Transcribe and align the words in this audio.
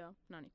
Joo, 0.00 0.14
no 0.28 0.40
niin. 0.40 0.52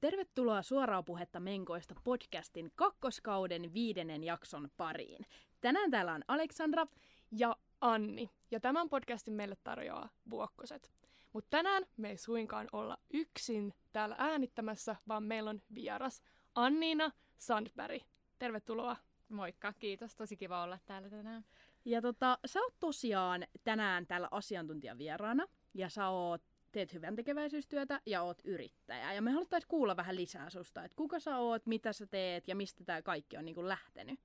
Tervetuloa 0.00 0.62
suoraa 0.62 1.02
puhetta 1.02 1.40
Menkoista 1.40 1.94
podcastin 2.04 2.72
kakkoskauden 2.76 3.74
viidennen 3.74 4.24
jakson 4.24 4.68
pariin. 4.76 5.26
Tänään 5.60 5.90
täällä 5.90 6.12
on 6.12 6.24
Aleksandra 6.28 6.86
ja 7.30 7.56
Anni, 7.80 8.30
ja 8.50 8.60
tämän 8.60 8.88
podcastin 8.88 9.34
meille 9.34 9.56
tarjoaa 9.64 10.08
Vuokkoset. 10.30 10.92
Mutta 11.32 11.50
tänään 11.50 11.86
me 11.96 12.10
ei 12.10 12.16
suinkaan 12.16 12.68
olla 12.72 12.98
yksin 13.12 13.74
täällä 13.92 14.14
äänittämässä, 14.18 14.96
vaan 15.08 15.22
meillä 15.22 15.50
on 15.50 15.62
vieras 15.74 16.22
Anniina 16.54 17.10
Sandberg. 17.38 18.02
Tervetuloa. 18.38 18.96
Moikka, 19.28 19.72
kiitos. 19.72 20.16
Tosi 20.16 20.36
kiva 20.36 20.62
olla 20.62 20.78
täällä 20.86 21.10
tänään. 21.10 21.44
Ja 21.84 22.02
tota, 22.02 22.38
sä 22.46 22.60
oot 22.60 22.74
tosiaan 22.80 23.46
tänään 23.64 24.06
täällä 24.06 24.28
asiantuntijavieraana, 24.30 25.46
ja 25.74 25.88
sä 25.88 26.08
oot 26.08 26.42
teet 26.72 26.92
hyvän 26.92 27.16
tekeväisyystyötä 27.16 28.00
ja 28.06 28.22
oot 28.22 28.38
yrittäjä. 28.44 29.12
Ja 29.12 29.22
me 29.22 29.30
haluttaisiin 29.30 29.68
kuulla 29.68 29.96
vähän 29.96 30.16
lisää 30.16 30.50
susta, 30.50 30.84
että 30.84 30.96
kuka 30.96 31.20
sä 31.20 31.36
oot, 31.36 31.66
mitä 31.66 31.92
sä 31.92 32.06
teet 32.06 32.48
ja 32.48 32.56
mistä 32.56 32.84
tämä 32.84 33.02
kaikki 33.02 33.36
on 33.36 33.44
niinku 33.44 33.68
lähtenyt. 33.68 34.20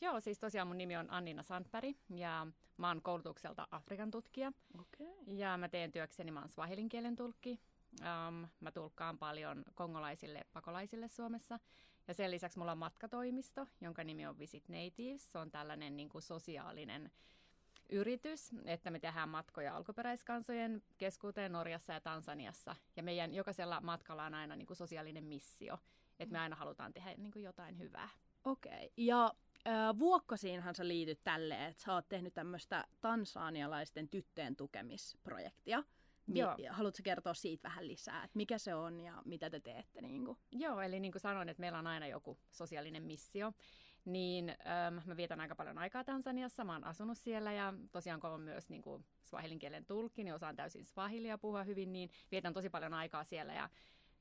Joo, 0.00 0.20
siis 0.20 0.38
tosiaan 0.38 0.68
mun 0.68 0.78
nimi 0.78 0.96
on 0.96 1.10
Annina 1.10 1.42
Sandberg 1.42 1.96
ja 2.10 2.46
mä 2.76 2.88
oon 2.88 3.02
koulutukselta 3.02 3.68
Afrikan 3.70 4.10
tutkija. 4.10 4.52
Okay. 4.74 5.06
Ja 5.26 5.56
mä 5.56 5.68
teen 5.68 5.92
työkseni, 5.92 6.30
mä 6.30 6.40
oon 6.40 6.48
swahilin 6.48 6.88
kielen 6.88 7.16
tulkki. 7.16 7.60
Um, 8.00 8.48
mä 8.60 8.70
tulkkaan 8.70 9.18
paljon 9.18 9.64
kongolaisille 9.74 10.46
pakolaisille 10.52 11.08
Suomessa. 11.08 11.58
Ja 12.08 12.14
sen 12.14 12.30
lisäksi 12.30 12.58
mulla 12.58 12.72
on 12.72 12.78
matkatoimisto, 12.78 13.66
jonka 13.80 14.04
nimi 14.04 14.26
on 14.26 14.38
Visit 14.38 14.68
Natives. 14.68 15.32
Se 15.32 15.38
on 15.38 15.50
tällainen 15.50 15.96
niin 15.96 16.08
kuin 16.08 16.22
sosiaalinen 16.22 17.10
yritys, 17.88 18.50
että 18.64 18.90
me 18.90 18.98
tehdään 18.98 19.28
matkoja 19.28 19.76
alkuperäiskansojen 19.76 20.82
keskuuteen 20.98 21.52
Norjassa 21.52 21.92
ja 21.92 22.00
Tansaniassa. 22.00 22.76
Ja 22.96 23.02
meidän 23.02 23.34
jokaisella 23.34 23.80
matkalla 23.80 24.24
on 24.24 24.34
aina 24.34 24.56
niin 24.56 24.66
kuin 24.66 24.76
sosiaalinen 24.76 25.24
missio, 25.24 25.78
että 26.18 26.32
me 26.32 26.38
aina 26.38 26.56
halutaan 26.56 26.92
tehdä 26.92 27.14
niin 27.16 27.32
kuin 27.32 27.42
jotain 27.42 27.78
hyvää. 27.78 28.08
Okei, 28.44 28.72
okay. 28.72 28.88
ja 28.96 29.32
äh, 29.66 29.98
Vuokkosiinhan 29.98 30.74
sä 30.74 30.88
liityt 30.88 31.20
tälle, 31.24 31.66
että 31.66 31.82
sä 31.82 31.94
oot 31.94 32.08
tehnyt 32.08 32.34
tämmöistä 32.34 32.84
tansanialaisten 33.00 34.08
tyttöjen 34.08 34.56
tukemisprojektia. 34.56 35.84
Mi- 36.26 36.38
Joo. 36.38 36.56
Haluatko 36.70 37.00
kertoa 37.04 37.34
siitä 37.34 37.68
vähän 37.68 37.88
lisää, 37.88 38.24
että 38.24 38.36
mikä 38.36 38.58
se 38.58 38.74
on 38.74 39.00
ja 39.00 39.22
mitä 39.24 39.50
te 39.50 39.60
teette? 39.60 40.02
Niin 40.02 40.24
kuin? 40.24 40.38
Joo, 40.52 40.80
eli 40.80 41.00
niin 41.00 41.12
kuin 41.12 41.20
sanoin, 41.20 41.48
että 41.48 41.60
meillä 41.60 41.78
on 41.78 41.86
aina 41.86 42.06
joku 42.06 42.38
sosiaalinen 42.50 43.02
missio, 43.02 43.52
niin 44.12 44.48
ähm, 44.48 45.08
mä 45.08 45.16
vietän 45.16 45.40
aika 45.40 45.54
paljon 45.54 45.78
aikaa 45.78 46.04
Tansaniassa, 46.04 46.64
mä 46.64 46.72
oon 46.72 46.84
asunut 46.84 47.18
siellä 47.18 47.52
ja 47.52 47.74
tosiaan 47.92 48.20
kun 48.20 48.30
on 48.30 48.40
myös 48.40 48.68
niin 48.68 48.82
kuin 48.82 49.04
swahilin 49.22 49.58
kielen 49.58 49.84
tulkki, 49.84 50.24
niin 50.24 50.34
osaan 50.34 50.56
täysin 50.56 50.84
swahilia 50.84 51.38
puhua 51.38 51.64
hyvin, 51.64 51.92
niin 51.92 52.10
vietän 52.30 52.54
tosi 52.54 52.70
paljon 52.70 52.94
aikaa 52.94 53.24
siellä 53.24 53.54
ja 53.54 53.68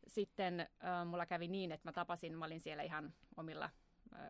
sitten 0.07 0.59
äh, 0.59 1.05
mulla 1.05 1.25
kävi 1.25 1.47
niin, 1.47 1.71
että 1.71 1.87
mä 1.87 1.93
tapasin, 1.93 2.37
mä 2.37 2.45
olin 2.45 2.59
siellä 2.59 2.83
ihan 2.83 3.13
omilla 3.37 3.69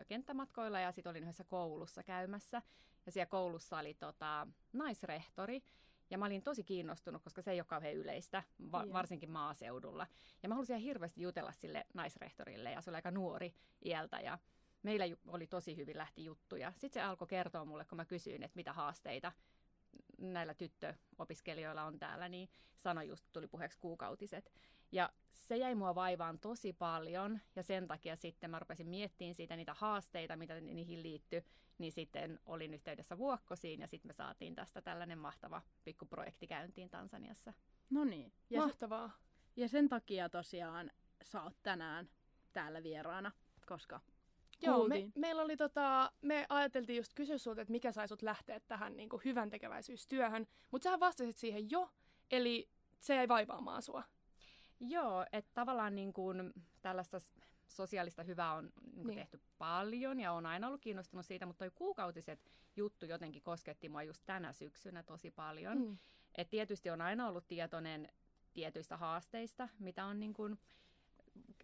kenttämatkoilla 0.08 0.80
ja 0.80 0.91
sitten 0.91 1.09
olin 1.09 1.23
yhdessä 1.23 1.44
koulussa 1.44 2.03
käymässä. 2.03 2.61
Ja 3.05 3.11
siellä 3.11 3.30
koulussa 3.30 3.77
oli 3.77 3.94
tota, 3.94 4.47
naisrehtori, 4.73 5.64
ja 6.09 6.17
mä 6.17 6.25
olin 6.25 6.44
tosi 6.44 6.64
kiinnostunut, 6.64 7.23
koska 7.23 7.42
se 7.42 7.52
ei 7.52 7.59
ole 7.59 7.66
kauhean 7.66 7.95
yleistä, 7.95 8.44
va- 8.71 8.83
yeah. 8.83 8.94
varsinkin 8.94 9.31
maaseudulla. 9.31 10.08
Ja 10.44 10.49
mä 10.49 10.55
halusin 10.55 10.77
hirveästi 10.77 11.21
jutella 11.21 11.52
sille 11.52 11.86
naisrehtorille, 11.94 12.71
ja 12.71 12.81
se 12.81 12.89
oli 12.89 12.95
aika 12.95 13.11
nuori 13.11 13.53
iältä, 13.86 14.19
ja 14.19 14.39
meillä 14.83 15.06
oli 15.28 15.47
tosi 15.47 15.78
hyvin 15.78 15.97
lähti 15.97 16.25
juttuja. 16.25 16.72
Sitten 16.72 17.02
se 17.02 17.02
alkoi 17.02 17.28
kertoa 17.28 17.66
mulle, 17.66 17.86
kun 17.86 17.95
mä 17.95 18.06
kysyin, 18.06 18.44
että 18.44 18.56
mitä 18.56 18.73
haasteita 18.73 19.31
näillä 20.17 20.53
tyttöopiskelijoilla 20.53 21.83
on 21.83 22.00
täällä, 22.00 22.30
niin 22.30 22.50
sanoi 22.75 23.08
just, 23.08 23.25
tuli 23.33 23.48
puheeksi 23.48 23.80
kuukautiset. 23.80 24.52
Ja 24.92 25.09
se 25.31 25.58
jäi 25.58 25.75
mua 25.75 25.95
vaivaan 25.95 26.39
tosi 26.39 26.73
paljon, 26.73 27.39
ja 27.55 27.64
sen 27.64 27.88
takia 27.88 28.16
sitten 28.16 28.50
mä 28.50 28.59
rupesin 28.59 28.88
miettimään 28.88 29.36
siitä 29.36 29.55
niitä 29.55 29.73
haasteita, 29.73 30.36
mitä 30.36 30.61
niihin 30.61 31.04
liittyy, 31.04 31.44
niin 31.77 31.92
sitten 31.92 32.39
olin 32.45 32.73
yhteydessä 32.73 33.17
Vuokkosiin, 33.17 33.82
ja 33.82 33.88
sitten 33.88 34.09
me 34.09 34.14
saatiin 34.14 34.55
tästä 34.55 34.82
tällainen 34.82 35.20
mahtava 35.20 35.61
pikkuprojekti 35.83 36.48
käyntiin 36.48 36.89
Tansaniassa. 36.89 37.54
No 37.89 38.04
niin. 38.04 38.33
Mahtavaa. 38.58 39.11
Ja 39.55 39.67
sen 39.67 39.89
takia 39.89 40.30
tosiaan 40.30 40.92
sä 41.23 41.44
oot 41.44 41.64
tänään 41.64 42.09
täällä 42.54 42.83
vieraana, 42.83 43.32
koska 43.65 43.99
Joo, 44.62 44.88
me, 44.88 45.12
meillä 45.16 45.42
oli 45.42 45.58
tota, 45.58 46.12
me 46.22 46.45
ajateltiin 46.50 46.98
just 46.98 47.14
kysyä 47.14 47.38
sulta, 47.38 47.62
että 47.62 47.72
mikä 47.72 47.92
sai 47.92 48.08
sut 48.08 48.22
lähteä 48.22 48.60
tähän 48.60 48.98
niin 48.98 49.10
kuin 49.10 49.22
hyvän 49.26 49.50
tekeväisyystyöhön, 49.50 50.48
mutta 50.72 50.90
sä 50.90 51.00
vastasit 51.00 51.38
siihen 51.38 51.72
jo, 51.72 51.90
eli 52.32 52.70
se 53.00 53.20
ei 53.20 53.28
vaivaamaan 53.28 53.82
sua. 53.82 54.04
Joo, 54.80 55.26
että 55.32 55.52
tavallaan 55.54 55.95
niin 55.95 56.14
kuin 56.14 56.54
tällaista 56.82 57.18
sosiaalista 57.68 58.23
hyvää 58.23 58.54
on 58.54 58.72
niin 58.82 58.95
kuin 58.95 59.08
niin. 59.08 59.18
tehty 59.18 59.42
paljon 59.58 60.20
ja 60.20 60.32
on 60.32 60.45
aina 60.45 60.68
ollut 60.68 60.82
kiinnostunut 60.82 61.26
siitä, 61.26 61.45
mutta 61.45 61.66
toi 61.66 61.72
kuukautiset 61.76 62.52
juttu 62.76 63.06
jotenkin 63.06 63.42
kosketti 63.42 63.89
mua 63.89 64.04
just 64.04 64.24
tänä 64.26 64.54
syksynä 64.54 65.04
tosi 65.04 65.32
paljon. 65.32 65.78
Mm. 65.78 65.98
Et 66.36 66.50
tietysti 66.50 66.89
on 66.89 67.02
aina 67.02 67.28
ollut 67.28 67.48
tietoinen 67.48 68.10
tietyistä 68.54 68.98
haasteista, 68.98 69.70
mitä 69.80 70.06
on 70.06 70.20
niin 70.20 70.34
kuin, 70.34 70.60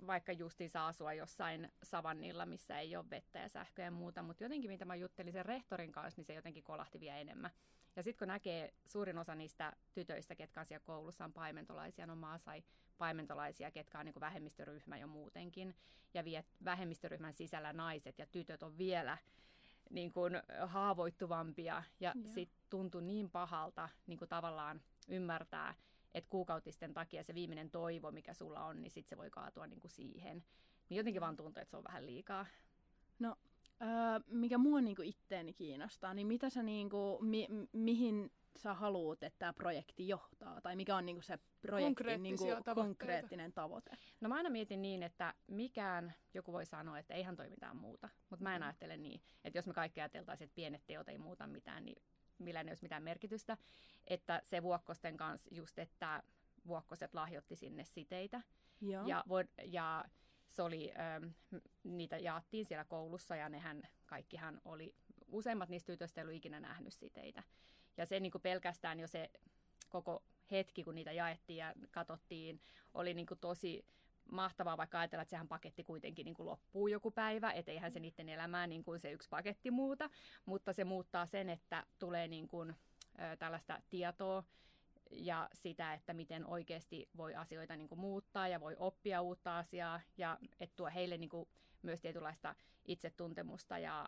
vaikka 0.08 0.32
justiinsa 0.32 0.88
asua 0.88 1.14
jossain 1.14 1.72
savannilla, 1.84 2.46
missä 2.46 2.80
ei 2.80 2.96
ole 2.96 3.10
vettä 3.10 3.40
ja 3.40 3.50
sähköä 3.50 3.86
ja 3.86 3.92
muuta, 3.92 4.24
mutta 4.24 4.44
jotenkin 4.44 4.72
mitä 4.72 4.86
mä 4.86 4.96
juttelin 4.96 5.34
sen 5.34 5.46
rehtorin 5.46 5.92
kanssa, 5.92 6.20
niin 6.20 6.26
se 6.26 6.34
jotenkin 6.34 6.64
kolahti 6.64 7.00
vielä 7.00 7.18
enemmän. 7.18 7.52
Ja 7.96 8.04
sitten 8.04 8.20
kun 8.20 8.28
näkee 8.28 8.74
suurin 8.86 9.18
osa 9.18 9.36
niistä 9.36 9.74
tytöistä, 9.94 10.36
ketkä 10.36 10.60
on 10.60 10.66
siellä 10.66 10.86
koulussa, 10.86 11.26
on 11.26 11.34
paimentolaisia, 11.34 12.08
no 12.08 12.16
maa 12.16 12.38
sai 12.38 12.64
paimentolaisia, 12.98 13.72
ketkä 13.72 14.00
on 14.00 14.06
niin 14.06 14.20
vähemmistöryhmä 14.20 14.98
jo 14.98 15.08
muutenkin, 15.08 15.76
ja 16.14 16.24
vie 16.24 16.46
vähemmistöryhmän 16.66 17.34
sisällä 17.34 17.74
naiset 17.74 18.20
ja 18.20 18.26
tytöt 18.26 18.64
on 18.64 18.78
vielä 18.78 19.18
niin 19.90 20.12
kuin 20.12 20.34
haavoittuvampia, 20.66 21.84
ja 22.00 22.14
sitten 22.26 22.60
tuntui 22.70 23.02
niin 23.04 23.30
pahalta 23.30 23.90
niin 24.08 24.20
kuin 24.20 24.30
tavallaan 24.30 24.82
ymmärtää, 25.08 25.74
että 26.14 26.30
kuukautisten 26.30 26.94
takia 26.94 27.24
se 27.24 27.34
viimeinen 27.34 27.72
toivo, 27.72 28.12
mikä 28.12 28.34
sulla 28.34 28.66
on, 28.66 28.82
niin 28.82 28.92
sitten 28.92 29.10
se 29.10 29.18
voi 29.18 29.30
kaatua 29.30 29.68
niin 29.68 29.80
kuin 29.80 29.92
siihen. 29.92 30.44
Niin 30.90 30.98
jotenkin 30.98 31.22
vaan 31.22 31.38
tuntuu, 31.38 31.62
että 31.62 31.72
se 31.72 31.78
on 31.78 31.84
vähän 31.84 32.06
liikaa. 32.06 32.46
No, 33.20 33.36
öö, 33.82 33.88
mikä 34.28 34.58
mua 34.58 34.82
niin 34.82 34.96
kuin 34.96 35.08
itteeni 35.08 35.54
kiinnostaa, 35.54 36.14
niin 36.14 36.28
mitä 36.28 36.50
sä 36.50 36.64
niin 36.64 36.90
kuin, 36.90 37.26
mi, 37.26 37.48
mihin 37.72 38.32
sä 38.56 38.74
haluat, 38.74 39.24
että 39.24 39.40
tämä 39.40 39.54
projekti 39.54 40.08
johtaa? 40.08 40.62
Tai 40.62 40.76
mikä 40.76 40.96
on 40.96 41.06
niin 41.06 41.16
kuin 41.16 41.24
se 41.24 41.40
projektin 41.62 42.24
niin 42.24 42.38
kuin 42.38 42.76
konkreettinen 42.76 43.54
tavoite? 43.54 43.92
No 44.22 44.30
mä 44.30 44.36
aina 44.36 44.50
mietin 44.50 44.82
niin, 44.82 45.04
että 45.04 45.34
mikään, 45.48 46.14
joku 46.34 46.54
voi 46.54 46.66
sanoa, 46.66 47.00
että 47.00 47.14
eihän 47.14 47.36
toi 47.36 47.50
mitään 47.50 47.78
muuta. 47.78 48.10
Mutta 48.30 48.44
mä 48.44 48.56
en 48.56 48.62
mm. 48.62 48.66
ajattele 48.66 48.98
niin, 48.98 49.22
että 49.44 49.58
jos 49.58 49.68
me 49.68 49.74
kaikki 49.74 50.02
ajateltaisiin, 50.02 50.46
että 50.46 50.56
pienet 50.56 50.86
teot 50.86 51.10
ei 51.10 51.18
muuta 51.18 51.48
mitään, 51.48 51.86
niin 51.86 52.04
millä 52.40 52.62
ei 52.62 52.68
olisi 52.68 52.84
mitään 52.84 53.04
merkitystä. 53.04 53.58
Että 54.08 54.42
se 54.44 54.64
vuokkosten 54.64 55.18
kanssa 55.18 55.50
just, 55.56 55.80
että 55.80 56.24
vuokkoset 56.68 57.14
lahjoitti 57.14 57.56
sinne 57.56 57.86
siteitä. 57.86 58.42
Joo. 58.82 59.08
Ja, 59.08 59.24
ja 59.64 60.06
se 60.50 60.62
oli, 60.62 60.92
ähm, 61.00 61.32
niitä 61.84 62.18
jaettiin 62.18 62.66
siellä 62.66 62.86
koulussa 62.86 63.36
ja 63.36 63.50
nehän 63.50 63.84
kaikkihan 64.06 64.62
oli, 64.66 64.96
useimmat 65.28 65.70
niistä 65.70 65.92
tytöistä 65.92 66.22
ei 66.22 66.24
ollut 66.24 66.38
ikinä 66.38 66.60
nähnyt 66.60 66.94
siteitä. 66.94 67.44
Ja 67.98 68.06
se 68.06 68.20
niin 68.20 68.32
kuin 68.32 68.42
pelkästään 68.42 69.00
jo 69.00 69.08
se 69.08 69.30
koko 69.90 70.24
hetki, 70.52 70.84
kun 70.84 70.96
niitä 70.96 71.12
jaettiin 71.12 71.58
ja 71.58 71.74
katsottiin, 71.92 72.62
oli 72.94 73.14
niin 73.14 73.26
kuin 73.26 73.40
tosi 73.40 73.86
mahtavaa, 74.32 74.78
vaikka 74.78 75.00
ajatella, 75.00 75.22
että 75.22 75.30
sehän 75.30 75.48
paketti 75.48 75.84
kuitenkin 75.84 76.26
niin 76.26 76.36
kuin 76.36 76.48
loppuu 76.48 76.88
joku 76.88 77.12
päivä, 77.12 77.52
että 77.52 77.72
eihän 77.72 77.92
se 77.92 78.00
niiden 78.00 78.30
elämää 78.30 78.68
niin 78.68 78.84
kuin 78.84 79.00
se 79.00 79.12
yksi 79.12 79.30
paketti 79.30 79.72
muuta, 79.72 80.10
mutta 80.46 80.74
se 80.74 80.84
muuttaa 80.84 81.26
sen, 81.26 81.50
että 81.50 81.84
tulee 82.00 82.28
niin 82.28 82.48
kuin, 82.48 82.70
ö, 82.70 83.38
tällaista 83.38 83.82
tietoa 83.90 84.44
ja 85.12 85.50
sitä, 85.54 85.94
että 85.94 86.14
miten 86.14 86.46
oikeasti 86.46 87.10
voi 87.18 87.36
asioita 87.36 87.76
niin 87.76 87.88
kuin 87.88 88.00
muuttaa 88.00 88.48
ja 88.48 88.60
voi 88.60 88.76
oppia 88.80 89.22
uutta 89.22 89.58
asiaa 89.58 90.02
ja 90.18 90.38
että 90.60 90.76
tuo 90.76 90.90
heille 90.94 91.18
niin 91.18 91.30
kuin 91.30 91.50
myös 91.82 92.02
tietynlaista 92.02 92.56
itsetuntemusta 92.86 93.80
ja 93.80 94.08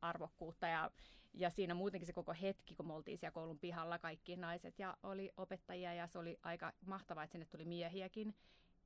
arvokkuutta 0.00 0.66
ja, 0.66 0.90
ja 1.34 1.50
siinä 1.50 1.74
muutenkin 1.74 2.06
se 2.06 2.12
koko 2.12 2.34
hetki, 2.42 2.74
kun 2.74 2.86
me 2.86 2.92
oltiin 2.92 3.18
siellä 3.18 3.34
koulun 3.34 3.58
pihalla 3.58 3.98
kaikki 3.98 4.36
naiset 4.36 4.78
ja 4.78 4.96
oli 5.02 5.32
opettajia 5.36 5.94
ja 5.94 6.06
se 6.06 6.18
oli 6.18 6.38
aika 6.42 6.72
mahtavaa, 6.86 7.24
että 7.24 7.32
sinne 7.32 7.46
tuli 7.46 7.64
miehiäkin 7.64 8.34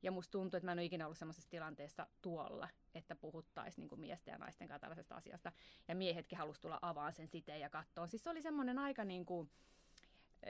ja 0.03 0.13
musta 0.13 0.33
tuntuu, 0.33 0.57
että 0.57 0.65
mä 0.65 0.73
en 0.73 0.79
ole 0.79 0.85
ikinä 0.85 1.07
ollut 1.07 1.19
sellaisessa 1.19 1.51
tilanteessa 1.51 2.07
tuolla, 2.23 2.69
että 2.95 3.17
puhuttaisiin 3.17 3.89
niin 3.89 4.01
miesten 4.01 4.33
ja 4.33 4.39
naisten 4.39 4.69
kanssa 4.69 4.81
tällaisesta 4.81 5.15
asiasta. 5.15 5.53
Ja 5.89 5.95
miehetkin 5.95 6.39
halusi 6.39 6.61
tulla 6.61 6.79
avaan 6.83 7.13
sen 7.13 7.29
siteen 7.29 7.61
ja 7.61 7.71
katsoa. 7.71 8.07
Siis 8.07 8.23
se 8.23 8.31
oli 8.31 8.43
semmoinen 8.43 8.79
aika 8.79 9.05
niin 9.05 9.27
kuin, 9.27 9.51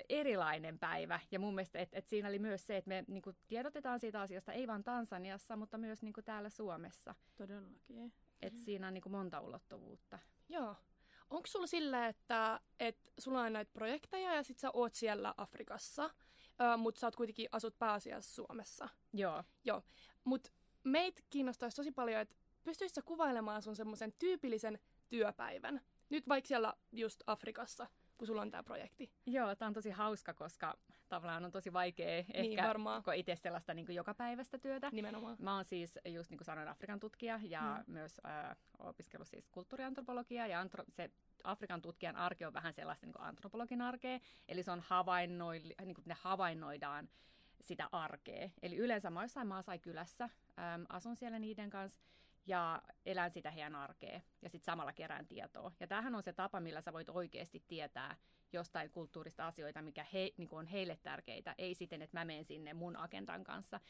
erilainen 0.08 0.78
päivä. 0.78 1.20
Ja 1.30 1.38
mun 1.38 1.54
mielestä, 1.54 1.78
että 1.78 1.98
et 1.98 2.08
siinä 2.08 2.28
oli 2.28 2.38
myös 2.38 2.66
se, 2.66 2.76
että 2.76 2.88
me 2.88 3.04
niin 3.08 3.22
kuin, 3.22 3.36
tiedotetaan 3.48 4.00
siitä 4.00 4.20
asiasta, 4.20 4.52
ei 4.52 4.66
vain 4.66 4.84
Tansaniassa, 4.84 5.56
mutta 5.56 5.78
myös 5.78 6.02
niin 6.02 6.12
kuin, 6.12 6.24
täällä 6.24 6.50
Suomessa. 6.50 7.14
Todellakin. 7.36 8.12
Että 8.42 8.60
siinä 8.60 8.86
on 8.86 8.94
niin 8.94 9.02
kuin, 9.02 9.12
monta 9.12 9.40
ulottuvuutta. 9.40 10.18
Joo. 10.48 10.76
Onko 11.30 11.46
sulla 11.46 11.66
sillä, 11.66 12.08
että, 12.08 12.60
että 12.80 13.10
sulla 13.18 13.40
on 13.40 13.52
näitä 13.52 13.72
projekteja 13.72 14.34
ja 14.34 14.42
sit 14.42 14.58
sä 14.58 14.70
oot 14.70 14.94
siellä 14.94 15.34
Afrikassa, 15.36 16.10
ö, 16.60 16.76
mutta 16.76 16.98
sä 17.00 17.06
oot 17.06 17.16
kuitenkin 17.16 17.48
asut 17.52 17.78
pääasiassa 17.78 18.34
Suomessa. 18.34 18.88
Joo. 19.12 19.82
Mutta 20.24 20.50
meitä 20.84 21.22
kiinnostaisi 21.30 21.76
tosi 21.76 21.92
paljon, 21.92 22.20
että 22.20 22.34
pystyisit 22.64 22.94
sä 22.94 23.02
kuvailemaan 23.02 23.62
sun 23.62 23.76
semmoisen 23.76 24.12
tyypillisen 24.18 24.78
työpäivän? 25.08 25.80
Nyt 26.10 26.28
vaikka 26.28 26.48
siellä 26.48 26.74
just 26.92 27.22
Afrikassa, 27.26 27.86
kun 28.18 28.26
sulla 28.26 28.42
on 28.42 28.50
tämä 28.50 28.62
projekti. 28.62 29.10
Joo, 29.26 29.54
tämä 29.54 29.66
on 29.66 29.72
tosi 29.72 29.90
hauska, 29.90 30.34
koska 30.34 30.78
tavallaan 31.08 31.44
on 31.44 31.50
tosi 31.52 31.72
vaikea 31.72 32.22
Niin, 32.22 32.36
ehkä 32.58 32.68
varmaan. 32.68 33.02
koko 33.02 33.12
itse 33.12 33.36
sellaista 33.36 33.74
niin 33.74 33.94
joka 33.94 34.14
päivästä 34.14 34.58
työtä. 34.58 34.88
Nimenomaan. 34.92 35.36
Mä 35.40 35.54
oon 35.54 35.64
siis, 35.64 35.98
just 36.06 36.30
niin 36.30 36.38
kuin 36.38 36.46
sanoin, 36.46 36.68
Afrikan 36.68 37.00
tutkija 37.00 37.40
ja 37.42 37.82
Mm. 37.86 37.92
myös 37.92 38.20
äh, 38.26 38.56
opiskellut 38.78 39.28
siis 39.28 39.48
kulttuuriantropologiaa. 39.48 40.46
Ja 40.46 40.64
antro- 40.64 40.84
se 40.88 41.10
Afrikan 41.44 41.82
tutkijan 41.82 42.16
arki 42.16 42.44
on 42.44 42.54
vähän 42.54 42.72
sellaista 42.72 43.06
niin 43.06 43.12
kuin 43.12 43.24
antropologin 43.24 43.80
arkea. 43.80 44.18
Eli 44.48 44.62
se 44.62 44.70
on 44.70 44.80
havainnoili, 44.80 45.74
niin 45.84 45.94
kuin 45.94 46.04
ne 46.06 46.16
havainnoidaan 46.20 47.08
sitä 47.60 47.88
arkea. 47.92 48.50
Eli 48.62 48.76
yleensä 48.76 49.10
mä 49.10 49.22
jossain 49.22 49.46
maasai 49.46 49.78
kylässä, 49.78 50.24
äm, 50.24 50.86
asun 50.88 51.16
siellä 51.16 51.38
niiden 51.38 51.70
kanssa 51.70 52.00
ja 52.46 52.82
elän 53.06 53.30
sitä 53.30 53.50
heidän 53.50 53.74
arkea 53.74 54.20
ja 54.42 54.48
sitten 54.48 54.72
samalla 54.72 54.92
kerään 54.92 55.26
tietoa. 55.26 55.72
Ja 55.80 55.86
tämähän 55.86 56.14
on 56.14 56.22
se 56.22 56.32
tapa, 56.32 56.60
millä 56.60 56.80
sä 56.80 56.92
voit 56.92 57.08
oikeasti 57.08 57.64
tietää 57.68 58.16
jostain 58.52 58.90
kulttuurista 58.90 59.46
asioita, 59.46 59.82
mikä 59.82 60.06
he, 60.12 60.32
niin 60.36 60.48
on 60.52 60.66
heille 60.66 60.98
tärkeitä. 61.02 61.54
Ei 61.58 61.74
siten, 61.74 62.02
että 62.02 62.18
mä 62.18 62.24
menen 62.24 62.44
sinne 62.44 62.74
mun 62.74 62.96
agendan 62.96 63.44
kanssa, 63.44 63.80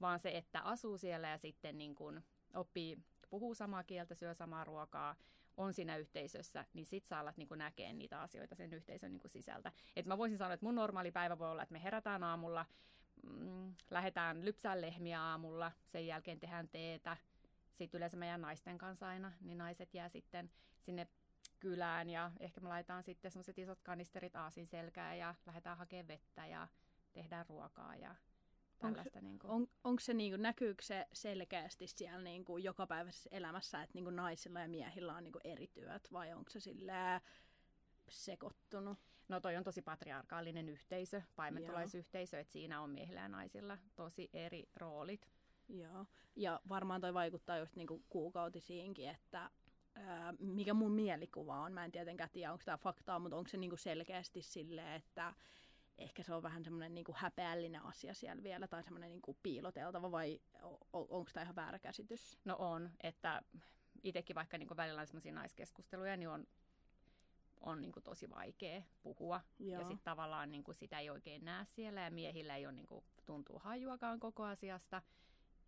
vaan 0.00 0.18
se, 0.18 0.36
että 0.36 0.60
asuu 0.60 0.98
siellä 0.98 1.28
ja 1.28 1.38
sitten 1.38 1.78
niin 1.78 1.94
kuin 1.94 2.24
oppii, 2.54 2.98
puhuu 3.30 3.54
samaa 3.54 3.84
kieltä, 3.84 4.14
syö 4.14 4.34
samaa 4.34 4.64
ruokaa, 4.64 5.16
on 5.56 5.74
siinä 5.74 5.96
yhteisössä, 5.96 6.64
niin 6.74 6.86
sit 6.86 7.04
sä 7.06 7.18
alat 7.18 7.36
niin 7.36 7.48
näkee 7.56 7.92
niitä 7.92 8.20
asioita 8.20 8.54
sen 8.54 8.72
yhteisön 8.72 9.12
niin 9.12 9.20
sisältä. 9.26 9.72
Et 9.96 10.06
mä 10.06 10.18
voisin 10.18 10.38
sanoa, 10.38 10.54
että 10.54 10.66
mun 10.66 10.74
normaali 10.74 11.12
päivä 11.12 11.38
voi 11.38 11.50
olla, 11.50 11.62
että 11.62 11.72
me 11.72 11.82
herätään 11.82 12.24
aamulla, 12.24 12.66
mm, 13.22 13.74
lähdetään 13.90 14.44
lypsään 14.44 14.80
lehmiä 14.80 15.22
aamulla, 15.22 15.72
sen 15.86 16.06
jälkeen 16.06 16.40
tehdään 16.40 16.68
teetä, 16.68 17.16
sitten 17.72 17.98
yleensä 17.98 18.16
meidän 18.16 18.40
naisten 18.40 18.78
kanssa 18.78 19.08
aina, 19.08 19.32
niin 19.40 19.58
naiset 19.58 19.94
jää 19.94 20.08
sitten 20.08 20.50
sinne 20.80 21.06
kylään 21.60 22.10
ja 22.10 22.30
ehkä 22.40 22.60
me 22.60 22.68
laitetaan 22.68 23.02
sitten 23.02 23.30
semmoiset 23.30 23.58
isot 23.58 23.82
kanisterit 23.82 24.36
aasin 24.36 24.66
selkään 24.66 25.18
ja 25.18 25.34
lähdetään 25.46 25.78
hakemaan 25.78 26.08
vettä 26.08 26.46
ja 26.46 26.68
tehdään 27.12 27.46
ruokaa 27.46 27.96
ja 27.96 28.14
tällaista. 28.78 29.20
niin 29.20 29.38
kuin. 29.38 29.50
On, 29.50 29.68
onko 29.84 30.00
se 30.00 30.14
niinku, 30.14 30.42
näkyykö 30.42 30.82
se 30.82 31.06
selkeästi 31.12 31.86
siellä 31.86 32.22
niinku 32.22 32.58
jokapäiväisessä 32.58 33.30
elämässä, 33.32 33.82
että 33.82 33.94
niinku 33.94 34.10
naisilla 34.10 34.60
ja 34.60 34.68
miehillä 34.68 35.14
on 35.14 35.24
niinku 35.24 35.40
eri 35.44 35.66
työt 35.66 36.12
vai 36.12 36.32
onko 36.32 36.50
se 36.50 36.60
sillä 36.60 37.20
sekoittunut? 38.08 38.98
No 39.28 39.40
toi 39.40 39.56
on 39.56 39.64
tosi 39.64 39.82
patriarkaalinen 39.82 40.68
yhteisö, 40.68 41.22
paimentolaisyhteisö, 41.36 42.40
että 42.40 42.52
siinä 42.52 42.80
on 42.80 42.90
miehillä 42.90 43.20
ja 43.20 43.28
naisilla 43.28 43.78
tosi 43.96 44.30
eri 44.32 44.68
roolit. 44.76 45.28
Joo. 45.68 46.06
Ja 46.36 46.60
varmaan 46.68 47.00
toi 47.00 47.14
vaikuttaa 47.14 47.58
just 47.58 47.76
niinku 47.76 48.04
kuukautisiinkin, 48.08 49.08
että 49.08 49.50
ää, 49.94 50.34
mikä 50.38 50.74
mun 50.74 50.92
mielikuva 50.92 51.60
on. 51.60 51.72
Mä 51.72 51.84
en 51.84 51.92
tietenkään 51.92 52.30
tiedä, 52.32 52.52
onko 52.52 52.62
tämä 52.64 52.76
faktaa, 52.76 53.18
mutta 53.18 53.36
onko 53.36 53.48
se 53.48 53.56
niinku 53.56 53.76
selkeästi 53.76 54.42
silleen, 54.42 54.92
että 54.92 55.34
ehkä 55.98 56.22
se 56.22 56.34
on 56.34 56.42
vähän 56.42 56.64
semmoinen 56.64 56.94
niinku 56.94 57.14
häpeällinen 57.16 57.82
asia 57.82 58.14
siellä 58.14 58.42
vielä 58.42 58.68
tai 58.68 58.82
semmoinen 58.82 59.10
niinku 59.10 59.36
piiloteltava 59.42 60.10
vai 60.10 60.40
onko 60.92 61.30
tämä 61.32 61.42
ihan 61.42 61.56
väärä 61.56 61.78
käsitys? 61.78 62.38
No 62.44 62.56
on, 62.58 62.90
että 63.00 63.42
itsekin 64.02 64.36
vaikka 64.36 64.58
niin 64.58 64.76
välillä 64.76 65.00
on 65.00 65.06
sellaisia 65.06 65.32
naiskeskusteluja, 65.32 66.16
niin 66.16 66.28
on, 66.28 66.46
on 67.60 67.82
niin 67.82 67.92
tosi 68.04 68.30
vaikea 68.30 68.82
puhua. 69.02 69.40
Joo. 69.58 69.80
Ja 69.80 69.86
sitten 69.86 70.04
tavallaan 70.04 70.50
niin 70.50 70.64
sitä 70.72 70.98
ei 70.98 71.10
oikein 71.10 71.44
näe 71.44 71.64
siellä 71.64 72.00
ja 72.00 72.10
miehillä 72.10 72.56
ei 72.56 72.66
ole 72.66 72.72
niin 72.72 73.04
tuntuu 73.26 73.58
hajuakaan 73.58 74.20
koko 74.20 74.44
asiasta. 74.44 75.02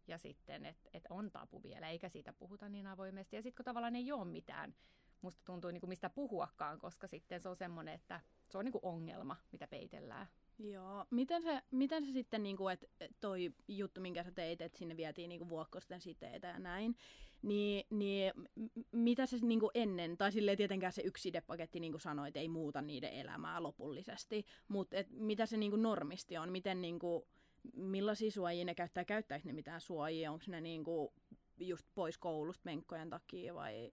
Ja 0.06 0.18
sitten, 0.18 0.66
että 0.66 0.90
et 0.92 1.06
on 1.10 1.30
tapu 1.30 1.62
vielä, 1.62 1.88
eikä 1.88 2.08
siitä 2.08 2.32
puhuta 2.32 2.68
niin 2.68 2.86
avoimesti. 2.86 3.36
Ja 3.36 3.42
sitten 3.42 3.56
kun 3.56 3.64
tavallaan 3.64 3.96
ei 3.96 4.12
ole 4.12 4.24
mitään, 4.24 4.74
musta 5.22 5.42
tuntuu 5.44 5.70
niin 5.70 5.80
kuin 5.80 5.88
mistä 5.88 6.10
puhuakaan, 6.10 6.78
koska 6.78 7.06
sitten 7.06 7.40
se 7.40 7.48
on 7.48 7.56
semmoinen, 7.56 7.94
että 7.94 8.20
se 8.48 8.58
on 8.58 8.64
niin 8.64 8.72
kuin 8.72 8.84
ongelma, 8.84 9.36
mitä 9.52 9.66
peitellään. 9.66 10.26
Joo. 10.58 11.04
Miten 11.10 11.42
se, 11.42 11.62
miten 11.70 12.06
se 12.06 12.12
sitten, 12.12 12.42
niinku, 12.42 12.68
että 12.68 12.86
toi 13.20 13.54
juttu, 13.68 14.00
minkä 14.00 14.22
sä 14.22 14.30
teit, 14.30 14.60
että 14.60 14.78
sinne 14.78 14.96
vietiin 14.96 15.28
niinku 15.28 15.48
vuokkosten 15.48 16.00
siteitä 16.00 16.46
ja 16.48 16.58
näin, 16.58 16.96
niin, 17.42 17.86
niin 17.90 18.32
mitä 18.92 19.26
se 19.26 19.36
niinku 19.42 19.70
ennen, 19.74 20.16
tai 20.16 20.32
silleen 20.32 20.56
tietenkään 20.56 20.92
se 20.92 21.02
yksi 21.02 21.22
sidepaketti, 21.22 21.80
niin 21.80 21.92
kuin 21.92 22.00
sanoit, 22.00 22.36
ei 22.36 22.48
muuta 22.48 22.82
niiden 22.82 23.12
elämää 23.12 23.62
lopullisesti, 23.62 24.46
mutta 24.68 24.96
mitä 25.10 25.46
se 25.46 25.56
niinku 25.56 25.76
normisti 25.76 26.38
on, 26.38 26.52
miten 26.52 26.80
niinku, 26.80 27.28
millaisia 27.74 28.30
suojia 28.30 28.64
ne 28.64 28.74
käyttää, 28.74 29.04
käyttääkö 29.04 29.48
ne 29.48 29.52
mitään 29.52 29.80
suojia, 29.80 30.32
onko 30.32 30.44
ne 30.48 30.60
niinku 30.60 31.12
just 31.58 31.86
pois 31.94 32.18
koulusta 32.18 32.62
menkkojen 32.64 33.10
takia 33.10 33.54
vai 33.54 33.92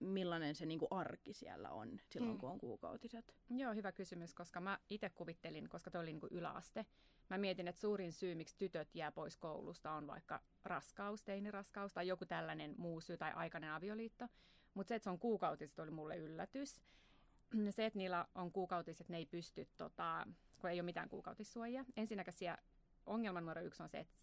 millainen 0.00 0.54
se 0.54 0.66
niinku 0.66 0.86
arki 0.90 1.32
siellä 1.32 1.70
on 1.70 2.00
silloin, 2.10 2.32
Mm. 2.34 2.38
kun 2.38 2.50
on 2.50 2.58
kuukautiset? 2.58 3.34
Joo, 3.50 3.74
hyvä 3.74 3.92
kysymys, 3.92 4.34
koska 4.34 4.60
mä 4.60 4.78
itse 4.90 5.10
kuvittelin, 5.10 5.68
koska 5.68 5.90
toi 5.90 6.00
oli 6.00 6.12
niin 6.12 6.20
kuin 6.20 6.32
yläaste. 6.32 6.86
Mä 7.30 7.38
mietin, 7.38 7.68
että 7.68 7.80
suurin 7.80 8.12
syy, 8.12 8.34
miksi 8.34 8.54
tytöt 8.58 8.94
jää 8.94 9.12
pois 9.12 9.36
koulusta, 9.36 9.92
on 9.92 10.06
vaikka 10.06 10.40
raskaus, 10.64 11.22
teiniraskaus 11.24 11.92
tai 11.92 12.06
joku 12.08 12.26
tällainen 12.26 12.74
muu 12.78 13.00
syy 13.00 13.16
tai 13.16 13.32
aikainen 13.32 13.70
avioliitto. 13.72 14.28
Mutta 14.74 14.88
se, 14.88 14.94
että 14.94 15.04
se 15.04 15.10
on 15.10 15.18
kuukautiset, 15.18 15.78
oli 15.78 15.90
mulle 15.90 16.16
yllätys. 16.16 16.82
Se, 17.70 17.86
että 17.86 17.98
niillä 17.98 18.26
on 18.34 18.52
kuukautiset, 18.52 19.08
ne 19.08 19.16
ei 19.16 19.26
pysty, 19.26 19.68
tota, 19.76 20.26
kun 20.58 20.70
ei 20.70 20.76
ole 20.80 20.84
mitään 20.84 21.08
kuukautissuojia. 21.08 21.84
Ensinnäkin 21.96 22.32
siellä 22.32 22.58
ongelma 23.06 23.40
numero 23.40 23.60
yksi 23.62 23.82
on 23.82 23.88
se, 23.88 23.98
että 23.98 24.16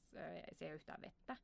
se 0.51 0.65
ei 0.65 0.69
ole 0.71 0.75
yhtään 0.75 1.01
vettä. 1.01 1.37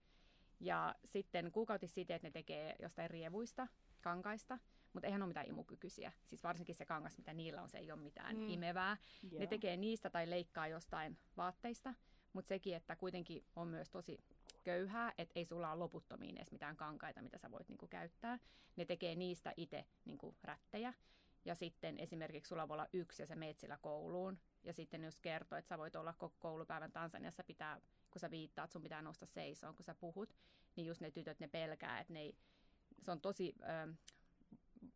Ja 0.59 0.95
sitten 1.05 1.51
kuukautissiteet 1.51 2.23
ne 2.23 2.31
tekee 2.31 2.75
jostain 2.81 3.09
rievuista, 3.09 3.67
kankaista, 4.01 4.57
mutta 4.93 5.07
eihän 5.07 5.21
ole 5.21 5.27
mitään 5.27 5.47
imukykyisiä. 5.47 6.11
Siis 6.25 6.43
varsinkin 6.43 6.75
se 6.75 6.85
kangas, 6.85 7.17
mitä 7.17 7.33
niillä 7.33 7.61
on, 7.61 7.69
se 7.69 7.77
ei 7.77 7.91
ole 7.91 8.01
mitään 8.01 8.35
Mm. 8.35 8.49
imevää. 8.49 8.97
Joo. 9.31 9.39
Ne 9.39 9.47
tekee 9.47 9.77
niistä 9.77 10.09
tai 10.09 10.29
leikkaa 10.29 10.67
jostain 10.67 11.17
vaatteista, 11.37 11.93
mutta 12.33 12.49
sekin, 12.49 12.75
että 12.75 12.95
kuitenkin 12.95 13.45
on 13.55 13.67
myös 13.67 13.89
tosi 13.89 14.19
köyhää, 14.63 15.13
että 15.17 15.39
ei 15.39 15.45
sulla 15.45 15.71
ole 15.71 15.79
loputtomiin 15.79 16.37
edes 16.37 16.51
mitään 16.51 16.77
kankaita, 16.77 17.21
mitä 17.21 17.37
sä 17.37 17.51
voit 17.51 17.67
niinku 17.69 17.87
käyttää. 17.87 18.39
Ne 18.75 18.85
tekee 18.85 19.15
niistä 19.15 19.53
itse 19.57 19.85
niinku 20.05 20.35
rättejä. 20.43 20.93
Ja 21.45 21.55
sitten 21.55 21.97
esimerkiksi 21.99 22.49
sulla 22.49 22.67
voi 22.67 22.75
olla 22.75 22.87
yksi 22.93 23.23
ja 23.23 23.27
sä 23.27 23.35
meet 23.35 23.59
sillä 23.59 23.77
kouluun. 23.77 24.39
Ja 24.63 24.73
sitten 24.73 25.03
jos 25.03 25.19
kertoo, 25.19 25.57
että 25.57 25.69
sä 25.69 25.77
voit 25.77 25.95
olla 25.95 26.13
koko 26.13 26.35
koulupäivän 26.39 26.91
Tansaniassa, 26.91 27.43
pitää, 27.43 27.81
kun 28.11 28.19
sä 28.19 28.31
viittaat, 28.31 28.71
sun 28.71 28.81
pitää 28.81 29.01
nousta 29.01 29.25
seisoon, 29.25 29.75
kun 29.75 29.83
sä 29.83 29.95
puhut, 29.95 30.35
niin 30.75 30.87
just 30.87 31.01
ne 31.01 31.11
tytöt, 31.11 31.39
ne 31.39 31.47
pelkää, 31.47 31.99
että 31.99 32.13
ne 32.13 32.19
ei, 32.21 32.35
se 33.01 33.11
on 33.11 33.21
tosi, 33.21 33.55
ö, 33.61 33.93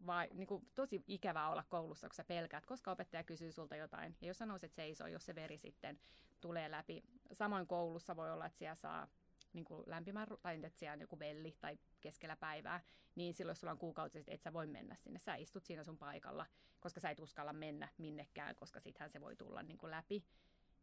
vai, 0.06 0.30
niin 0.34 0.48
kuin, 0.48 0.68
tosi 0.76 1.04
ikävää 1.08 1.50
olla 1.50 1.64
koulussa, 1.70 2.08
kun 2.08 2.16
sä 2.16 2.24
pelkäät, 2.24 2.66
koska 2.66 2.92
opettaja 2.92 3.24
kysyy 3.24 3.52
sulta 3.52 3.76
jotain. 3.76 4.18
Ja 4.22 4.28
jos 4.28 4.38
sä 4.38 4.46
nouset 4.46 4.74
seisoo, 4.74 5.08
jos 5.08 5.26
se 5.26 5.36
veri 5.36 5.58
sitten 5.58 6.00
tulee 6.42 6.72
läpi. 6.72 7.04
Samoin 7.32 7.68
koulussa 7.68 8.16
voi 8.16 8.32
olla, 8.32 8.46
että 8.46 8.60
siellä 8.60 8.76
saa 8.76 9.08
niin 9.54 9.66
kuin 9.66 9.84
lämpimän, 9.86 10.28
tai 10.42 10.60
että 10.64 10.80
siellä 10.80 10.94
on 10.94 11.02
joku 11.02 11.20
velli 11.20 11.58
tai 11.62 11.78
keskellä 12.02 12.36
päivää, 12.36 12.82
niin 13.16 13.34
silloin 13.34 13.56
sulla 13.56 13.72
on 13.72 13.78
kuukautiset, 13.78 14.30
et 14.30 14.42
sä 14.42 14.54
voi 14.54 14.68
mennä 14.68 14.96
sinne. 14.96 15.20
Sä 15.20 15.36
istut 15.36 15.66
siinä 15.66 15.84
sun 15.84 15.98
paikalla, 15.98 16.46
koska 16.80 17.00
sä 17.00 17.10
et 17.10 17.20
uskalla 17.20 17.54
mennä 17.54 17.88
minnekään, 17.98 18.56
koska 18.56 18.80
sittenhän 18.80 19.10
se 19.10 19.22
voi 19.22 19.36
tulla 19.36 19.64
niin 19.64 19.78
kuin 19.78 19.92
läpi. 19.92 20.26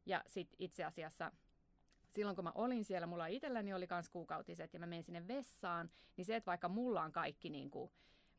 Ja 0.06 0.22
sitten 0.26 0.56
itse 0.58 0.84
asiassa 0.84 1.32
silloin 2.10 2.36
kun 2.36 2.44
mä 2.44 2.52
olin 2.54 2.84
siellä, 2.84 3.06
mulla 3.06 3.26
itselläni 3.26 3.74
oli 3.74 3.86
myös 3.90 4.08
kuukautiset 4.08 4.74
ja 4.74 4.80
mä 4.80 4.86
menin 4.86 5.04
sinne 5.04 5.28
vessaan, 5.28 5.90
niin 6.16 6.24
se, 6.24 6.36
että 6.36 6.46
vaikka 6.50 6.68
mulla 6.68 7.02
on 7.02 7.12
kaikki 7.12 7.50
niin 7.50 7.70
kuin, 7.70 7.90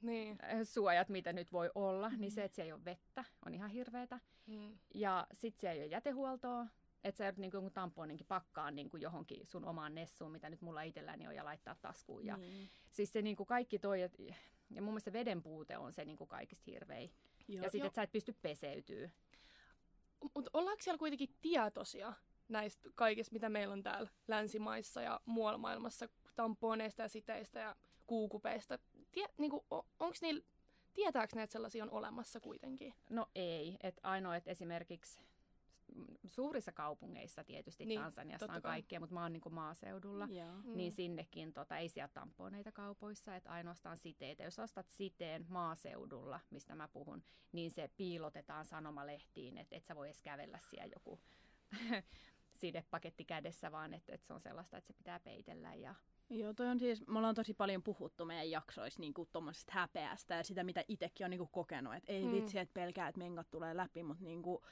Niin. 0.01 0.38
äh, 0.44 0.60
suojat, 0.63 1.10
mitä 1.10 1.34
nyt 1.34 1.51
voi 1.51 1.72
olla, 1.75 2.10
mm-hmm. 2.10 2.22
niin 2.22 2.32
se, 2.32 2.44
että 2.44 2.56
siellä 2.56 2.68
ei 2.68 2.74
ole 2.74 2.86
vettä, 2.86 3.24
on 3.46 3.54
ihan 3.54 3.70
hirveetä. 3.70 4.20
Mm. 4.48 4.78
Ja 4.94 5.28
sit 5.34 5.58
siellä 5.58 5.74
ei 5.74 5.80
ole 5.82 5.88
jätehuoltoa, 5.88 6.68
että 7.04 7.18
sä 7.18 7.24
joudut 7.25 7.38
niin 7.40 7.51
kuin 7.51 7.74
tamponinkin 7.74 8.28
pakkaan 8.28 8.75
niin 8.75 8.90
kuin 8.90 9.01
johonkin 9.01 9.48
sun 9.48 9.66
omaan 9.66 9.96
nessuun, 9.96 10.32
mitä 10.32 10.50
nyt 10.50 10.62
mulla 10.62 10.82
itselläni 10.82 11.28
on, 11.28 11.36
ja 11.36 11.46
laittaa 11.46 11.75
taskuun. 11.75 12.25
Ja 12.25 12.38
Niin. 12.38 12.70
siis 12.92 13.13
se 13.13 13.22
niin 13.22 13.36
kuin 13.36 13.48
kaikki 13.48 13.80
toi, 13.80 14.01
et, 14.01 14.20
ja 14.70 14.82
mun 14.82 14.94
mielestä 14.94 15.12
se 15.12 15.13
veden 15.13 15.44
puute 15.44 15.78
on 15.78 15.94
se 15.94 16.06
niin 16.06 16.18
kuin 16.18 16.28
kaikista 16.28 16.63
hirvein. 16.72 17.12
Joo. 17.48 17.63
Ja 17.63 17.70
sitten, 17.70 17.88
että 17.88 17.96
sä 17.96 18.04
et 18.04 18.12
pysty 18.12 18.36
peseytyy. 18.42 19.12
Mutta 20.36 20.50
ollaanko 20.54 20.84
siellä 20.84 20.98
kuitenkin 20.98 21.36
tietoisia 21.42 22.13
näistä 22.51 22.89
kaikista, 22.96 23.34
mitä 23.34 23.50
meillä 23.50 23.74
on 23.74 23.84
täällä 23.84 24.10
länsimaissa 24.27 25.01
ja 25.01 25.20
muualla 25.25 25.58
maailmassa, 25.58 26.10
tamponeista 26.36 27.01
ja 27.01 27.08
siteistä 27.08 27.60
ja 27.60 27.75
kuukupeista? 28.08 28.79
Tie, 29.12 29.27
niinku, 29.38 29.65
onko 30.00 30.15
niillä, 30.22 30.43
tietääkö 30.93 31.36
ne, 31.36 31.43
että 31.43 31.53
sellaisia 31.53 31.84
on 31.84 31.91
olemassa 31.91 32.39
kuitenkin? 32.39 32.93
No 33.10 33.27
ei, 33.36 33.77
että 33.84 34.01
ainoa, 34.03 34.36
että 34.36 34.51
esimerkiksi 34.51 35.20
suurissa 36.25 36.72
kaupungeissa 36.72 37.43
tietysti 37.43 37.86
Niin, 37.86 38.01
Tansaniassa 38.01 38.46
on 38.46 38.51
kai. 38.51 38.62
kaikkea, 38.62 39.00
mutta 39.00 39.13
mä 39.13 39.22
oon 39.24 39.34
niin 39.34 39.41
kuin 39.41 39.53
maaseudulla. 39.53 40.27
Joo. 40.31 40.55
Mm. 40.63 40.77
Niin 40.77 40.91
sinnekin 40.91 41.53
tota, 41.53 41.77
ei 41.77 41.89
sieltä 41.89 42.13
tamponeita 42.13 42.72
kaupoissa, 42.72 43.36
että 43.36 43.51
ainoastaan 43.51 43.98
siteitä. 43.98 44.43
Jos 44.43 44.60
ostat 44.60 44.89
siteen 44.89 45.46
maaseudulla, 45.50 46.39
mistä 46.50 46.75
mä 46.75 46.88
puhun, 46.88 47.24
niin 47.51 47.72
se 47.72 47.89
piilotetaan 47.98 48.65
sanomalehtiin, 48.65 49.58
että 49.58 49.75
et 49.75 49.86
sä 49.86 49.96
voi 49.96 50.08
edes 50.08 50.22
kävellä 50.22 50.60
siellä 50.70 50.93
joku 50.96 51.20
sidepaketti 52.62 53.25
kädessä, 53.25 53.72
vaan 53.72 53.94
että, 53.94 54.13
että 54.13 54.27
se 54.27 54.34
on 54.34 54.41
sellaista, 54.41 54.77
että 54.77 54.88
se 54.88 54.94
pitää 54.94 55.20
peitellä 55.20 55.75
ja 55.75 55.96
Joo, 56.30 56.53
toi 56.53 56.68
on 56.68 56.80
siis, 56.80 57.08
me 57.08 57.18
ollaan 57.18 57.36
tosi 57.36 57.53
paljon 57.53 57.84
puhuttu 57.84 58.25
meidän 58.25 58.51
jaksoissa 58.51 59.00
niin 59.00 59.13
tuommoisesta 59.32 59.72
häpeästä 59.75 60.36
ja 60.36 60.44
sitä, 60.44 60.63
mitä 60.63 60.84
itsekin 60.88 61.25
on 61.25 61.30
niin 61.30 61.38
kuin, 61.38 61.50
kokenut. 61.51 61.96
Että 61.96 62.12
ei 62.12 62.25
mm. 62.25 62.32
vitsi, 62.32 62.60
että 62.60 62.74
pelkää, 62.74 63.08
että 63.08 63.20
menkat 63.20 63.50
tulee 63.50 63.77
läpi, 63.77 64.03
mutta 64.03 64.24
niin 64.24 64.41
kuin, 64.41 64.63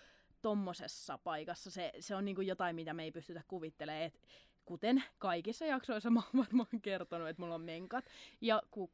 tommosessa 0.41 1.17
paikassa 1.17 1.72
se, 1.72 1.91
se 2.00 2.15
on 2.15 2.25
niin 2.25 2.36
kuin 2.36 2.48
jotain, 2.48 2.75
mitä 2.75 2.93
me 2.93 3.03
ei 3.03 3.12
pystytä 3.12 3.43
kuvittelemaan. 3.48 4.03
Et, 4.03 4.19
kuten 4.65 5.03
kaikissa 5.17 5.65
jaksoissa 5.65 6.10
mä 6.10 6.19
oon 6.19 6.43
varmaan 6.46 6.81
kertonut, 6.81 7.27
että 7.27 7.41
mulla 7.41 7.55
on 7.55 7.62
menkat. 7.62 8.05
Ja 8.41 8.62
ku, 8.72 8.91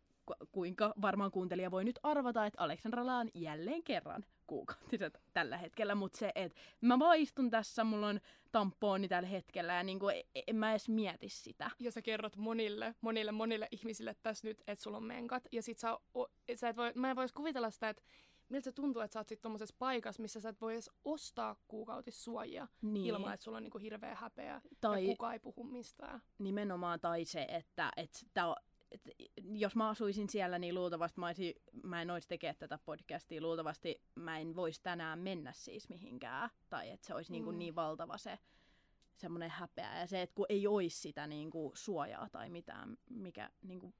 kuinka 0.51 0.93
varmaan 1.01 1.31
kuuntelija 1.31 1.71
voi 1.71 1.83
nyt 1.83 1.99
arvata, 2.03 2.45
että 2.45 2.61
Aleksandralla 2.61 3.17
on 3.17 3.29
jälleen 3.33 3.83
kerran 3.83 4.25
kuukautiset 4.47 5.21
tällä 5.33 5.57
hetkellä, 5.57 5.95
mutta 5.95 6.17
se, 6.17 6.31
että 6.35 6.59
mä 6.81 6.99
vaan 6.99 7.17
istun 7.17 7.49
tässä, 7.49 7.83
mulla 7.83 8.07
on 8.07 8.19
tampooni 8.51 9.07
tällä 9.07 9.29
hetkellä 9.29 9.73
ja 9.73 9.83
niin 9.83 9.99
kuin, 9.99 10.15
e, 10.35 10.41
en 10.47 10.55
mä 10.55 10.71
edes 10.71 10.89
mieti 10.89 11.29
sitä. 11.29 11.71
Ja 11.79 11.91
sä 11.91 12.01
kerrot 12.01 12.35
monille, 12.35 12.95
monille, 13.01 13.31
monille 13.31 13.67
ihmisille 13.71 14.15
tässä 14.23 14.47
nyt, 14.47 14.63
että 14.67 14.83
sulla 14.83 14.97
on 14.97 15.03
menkat. 15.03 15.47
Ja 15.51 15.61
sit 15.61 15.77
sä, 15.77 15.97
sä 16.55 16.69
et 16.69 16.77
voi, 16.77 16.91
mä 16.95 17.09
en 17.09 17.15
vois 17.15 17.33
kuvitella 17.33 17.69
sitä, 17.69 17.89
että 17.89 18.03
miltä 18.49 18.63
se 18.63 18.71
tuntuu, 18.71 19.01
että 19.01 19.13
sä 19.13 19.19
oot 19.19 19.27
sit 19.27 19.41
tommosessa 19.41 19.75
paikassa, 19.79 20.21
missä 20.21 20.39
sä 20.39 20.49
et 20.49 20.61
voi 20.61 20.73
edes 20.73 20.89
ostaa 21.05 21.55
kuukautissuojia 21.67 22.67
niin. 22.81 23.05
ilman, 23.05 23.33
että 23.33 23.43
sulla 23.43 23.57
on 23.57 23.63
niinku 23.63 23.77
hirveä 23.77 24.15
häpeä 24.15 24.61
tai, 24.81 25.03
ja 25.03 25.09
kukaan 25.11 25.33
ei 25.33 25.39
puhu 25.39 25.63
mistään. 25.63 26.21
Nimenomaan 26.39 26.99
tai 26.99 27.25
se, 27.25 27.47
että, 27.49 27.91
että 27.97 28.19
tää 28.33 28.53
et 28.57 28.75
jos 29.37 29.75
mä 29.75 29.89
asuisin 29.89 30.29
siellä, 30.29 30.59
niin 30.59 30.75
luultavasti 30.75 31.19
mä, 31.19 31.25
olisin, 31.25 31.53
mä 31.83 32.01
en 32.01 32.11
olisi 32.11 32.27
tekemään 32.27 32.55
tätä 32.59 32.79
podcastia. 32.85 33.41
Luultavasti 33.41 34.01
mä 34.15 34.39
en 34.39 34.55
voisi 34.55 34.83
tänään 34.83 35.19
mennä 35.19 35.51
siis 35.51 35.89
mihinkään. 35.89 36.49
Tai 36.69 36.89
että 36.89 37.07
se 37.07 37.13
olisi 37.13 37.31
niinku 37.31 37.51
mm. 37.51 37.57
niin, 37.57 37.65
niin 37.65 37.75
valtava 37.75 38.17
se 38.17 38.39
semmoinen 39.15 39.49
häpeä. 39.49 39.99
Ja 39.99 40.07
se, 40.07 40.21
että 40.21 40.35
kun 40.35 40.45
ei 40.49 40.67
olisi 40.67 41.01
sitä 41.01 41.27
niin 41.27 41.49
kuin 41.49 41.71
suojaa 41.75 42.29
tai 42.29 42.49
mitään, 42.49 42.97
mikä 43.09 43.49
niin 43.67 43.79
kuin 43.79 43.93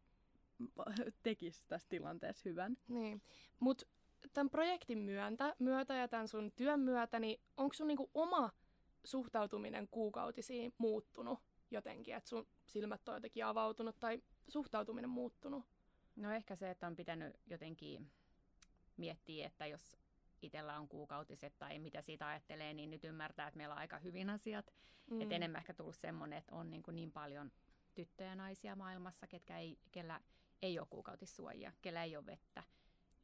tekisi 1.24 1.64
tässä 1.68 1.90
tilanteessa 1.90 2.50
hyvän. 2.50 2.78
Niin, 2.88 3.22
mutta 3.60 3.86
tämän 4.34 4.50
projektin 4.50 5.00
myöntä, 5.00 5.56
myötä 5.60 5.96
ja 5.96 6.08
tämän 6.08 6.28
sun 6.28 6.52
työn 6.56 6.80
myötä, 6.80 7.20
niin 7.20 7.42
onko 7.58 7.74
sun 7.74 7.88
niinku 7.88 8.10
oma 8.14 8.52
suhtautuminen 9.04 9.88
kuukautisiin 9.88 10.74
muuttunut 10.78 11.40
jotenkin? 11.72 12.16
Että 12.16 12.30
sun 12.30 12.48
silmät 12.66 13.10
on 13.10 13.16
jotenkin 13.16 13.46
avautunut 13.46 14.00
tai 14.00 14.22
suhtautuminen 14.48 15.10
muuttunut? 15.10 15.66
No 16.16 16.32
ehkä 16.32 16.56
se, 16.56 16.70
että 16.70 16.88
on 16.88 16.96
pitänyt 16.96 17.36
jotenkin 17.48 18.12
miettiä, 18.98 19.48
että 19.48 19.66
jos 19.66 19.98
itsellä 20.42 20.80
on 20.80 20.88
kuukautiset 20.88 21.60
tai 21.60 21.80
mitä 21.80 22.02
siitä 22.02 22.28
ajattelee, 22.28 22.74
niin 22.74 22.90
nyt 22.90 23.04
ymmärtää, 23.04 23.48
että 23.48 23.58
meillä 23.58 23.74
on 23.74 23.80
aika 23.80 23.98
hyvin 23.98 24.30
asiat. 24.30 24.74
Mm. 25.12 25.22
Että 25.22 25.36
enemmän 25.36 25.60
ehkä 25.60 25.74
tullut 25.74 25.96
semmoinen, 25.96 26.40
että 26.40 26.56
on 26.56 26.70
niin, 26.70 26.84
kuin 26.84 26.96
niin 26.96 27.12
paljon 27.12 27.52
tyttöjä 27.96 28.30
ja 28.30 28.36
naisia 28.36 28.76
maailmassa, 28.76 29.28
ketkä 29.28 29.60
ei, 29.60 29.80
kellä 29.92 30.22
ei 30.62 30.80
ole 30.80 30.88
kuukautissuojia, 30.90 31.72
kellä 31.82 32.04
ei 32.04 32.18
ole 32.18 32.26
vettä, 32.26 32.64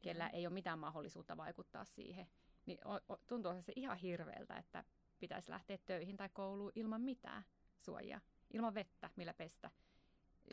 kellä 0.02 0.28
ei 0.28 0.46
ole 0.46 0.54
mitään 0.54 0.78
mahdollisuutta 0.78 1.36
vaikuttaa 1.36 1.84
siihen. 1.84 2.26
Niin 2.66 2.78
tuntuu 3.26 3.52
se 3.60 3.72
ihan 3.76 3.96
hirveältä, 3.96 4.56
että 4.56 4.84
pitäisi 5.18 5.50
lähteä 5.50 5.78
töihin 5.78 6.16
tai 6.16 6.28
kouluun 6.28 6.72
ilman 6.74 7.00
mitään 7.00 7.44
suojaa, 7.78 8.20
ilman 8.50 8.74
vettä, 8.74 9.10
millä 9.16 9.34
pestä. 9.34 9.70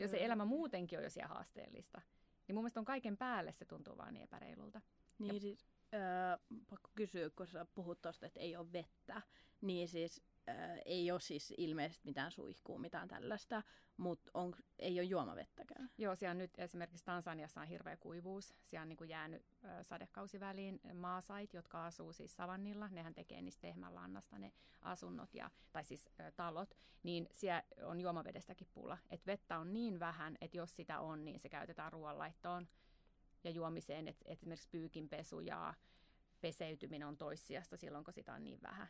Ja 0.00 0.08
se 0.08 0.24
elämä 0.24 0.44
muutenkin 0.44 0.98
on 0.98 1.04
jo 1.04 1.10
siellä 1.10 1.34
haasteellista. 1.34 2.00
Niin 2.46 2.54
mun 2.54 2.62
mielestä 2.62 2.80
on 2.80 2.84
kaiken 2.84 3.16
päälle 3.16 3.52
se 3.52 3.64
tuntuu 3.64 3.96
vaan 3.96 4.14
niin 4.14 4.24
epäreilulta. 4.24 4.80
Niin 5.18 5.34
ja... 5.34 5.40
siis, 5.40 5.66
öö, 5.94 6.58
pakko 6.70 6.90
kysyä, 6.94 7.30
kun 7.30 7.46
sä 7.46 7.66
puhut 7.74 8.02
tosta, 8.02 8.26
että 8.26 8.40
ei 8.40 8.56
ole 8.56 8.72
vettä, 8.72 9.22
niin 9.60 9.88
siis 9.88 10.20
äh, 10.20 10.29
ei 10.84 11.10
ole 11.10 11.20
siis 11.20 11.54
ilmeisesti 11.56 12.04
mitään 12.04 12.32
suihkua, 12.32 12.78
mitään 12.78 13.08
tällaista, 13.08 13.62
mutta 13.96 14.30
on, 14.34 14.54
ei 14.78 15.00
ole 15.00 15.02
juomavettäkään. 15.02 15.90
Joo, 15.98 16.16
siellä 16.16 16.34
nyt 16.34 16.50
esimerkiksi 16.58 17.04
Tansaniassa 17.04 17.60
on 17.60 17.66
hirveä 17.66 17.96
kuivuus. 17.96 18.54
Siellä 18.64 18.82
on 18.82 18.88
niin 18.88 18.96
kuin 18.96 19.10
jäänyt 19.10 19.42
äh, 19.64 19.70
sadekausiväliin 19.82 20.80
maasait, 20.94 21.54
jotka 21.54 21.86
asuu 21.86 22.12
siis 22.12 22.34
savannilla. 22.34 22.88
Nehän 22.88 23.14
tekee 23.14 23.42
niistä 23.42 23.66
lehmänlannasta 23.66 24.38
ne 24.38 24.52
asunnot, 24.80 25.34
ja, 25.34 25.50
tai 25.72 25.84
siis 25.84 26.08
äh, 26.20 26.32
talot. 26.36 26.74
Niin 27.02 27.28
siellä 27.32 27.62
on 27.82 28.00
juomavedestäkin 28.00 28.68
pula. 28.72 28.98
Et 29.10 29.26
vettä 29.26 29.58
on 29.58 29.72
niin 29.72 30.00
vähän, 30.00 30.36
että 30.40 30.56
jos 30.56 30.76
sitä 30.76 31.00
on, 31.00 31.24
niin 31.24 31.40
se 31.40 31.48
käytetään 31.48 31.92
ruoanlaittoon 31.92 32.68
ja 33.44 33.50
juomiseen. 33.50 34.08
Et, 34.08 34.16
et 34.24 34.32
esimerkiksi 34.32 34.68
pyykinpesu 34.70 35.40
ja 35.40 35.74
peseytyminen 36.40 37.08
on 37.08 37.16
toissijasta 37.16 37.76
silloin, 37.76 38.04
kun 38.04 38.14
sitä 38.14 38.34
on 38.34 38.44
niin 38.44 38.62
vähän. 38.62 38.88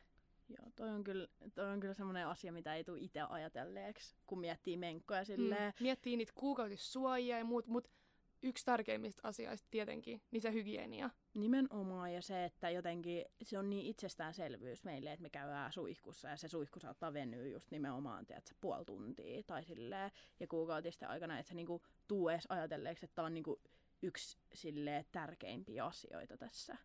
Joo, 0.58 0.70
toi 0.76 0.88
on 0.88 1.04
kyllä, 1.04 1.28
toi 1.54 1.66
on 1.66 1.80
kyllä 1.80 1.94
semmoinen 1.94 2.26
asia, 2.26 2.52
mitä 2.52 2.74
ei 2.74 2.84
tule 2.84 2.98
itse 3.00 3.20
ajatelleeksi, 3.20 4.14
kun 4.26 4.40
miettii 4.40 4.76
menkkoja 4.76 5.24
silleen. 5.24 5.72
Mm, 5.78 5.82
miettii 5.82 6.16
niitä 6.16 6.32
kuukautissuojia 6.34 7.38
ja 7.38 7.44
muut, 7.44 7.66
mutta 7.66 7.90
yksi 8.42 8.64
tärkeimmistä 8.64 9.28
asioista 9.28 9.68
tietenkin, 9.70 10.22
niin 10.30 10.42
se 10.42 10.52
hygienia. 10.52 11.10
Nimenomaan 11.34 12.14
ja 12.14 12.22
se, 12.22 12.44
että 12.44 12.70
jotenkin 12.70 13.24
se 13.42 13.58
on 13.58 13.70
niin 13.70 13.86
itsestäänselvyys 13.86 14.84
meille, 14.84 15.12
että 15.12 15.22
me 15.22 15.30
käydään 15.30 15.72
suihkussa 15.72 16.28
ja 16.28 16.36
se 16.36 16.48
suihku 16.48 16.80
saattaa 16.80 17.12
venyä 17.12 17.46
just 17.46 17.70
nimenomaan, 17.70 18.26
tiedätkö, 18.26 18.54
puoli 18.60 18.84
tuntia 18.84 19.42
tai 19.42 19.64
silleen. 19.64 20.10
Ja 20.40 20.46
kuukautisten 20.46 21.08
aikana, 21.08 21.38
että 21.38 21.48
se 21.48 21.54
niinku 21.54 21.82
tuu 22.08 22.28
edes 22.28 22.46
ajatelleeksi, 22.48 23.04
että 23.04 23.14
tämä 23.14 23.26
on 23.26 23.34
niinku 23.34 23.60
yksi 24.02 24.38
silleen 24.54 25.04
tärkeimpiä 25.12 25.84
asioita 25.84 26.36
tässä 26.36 26.76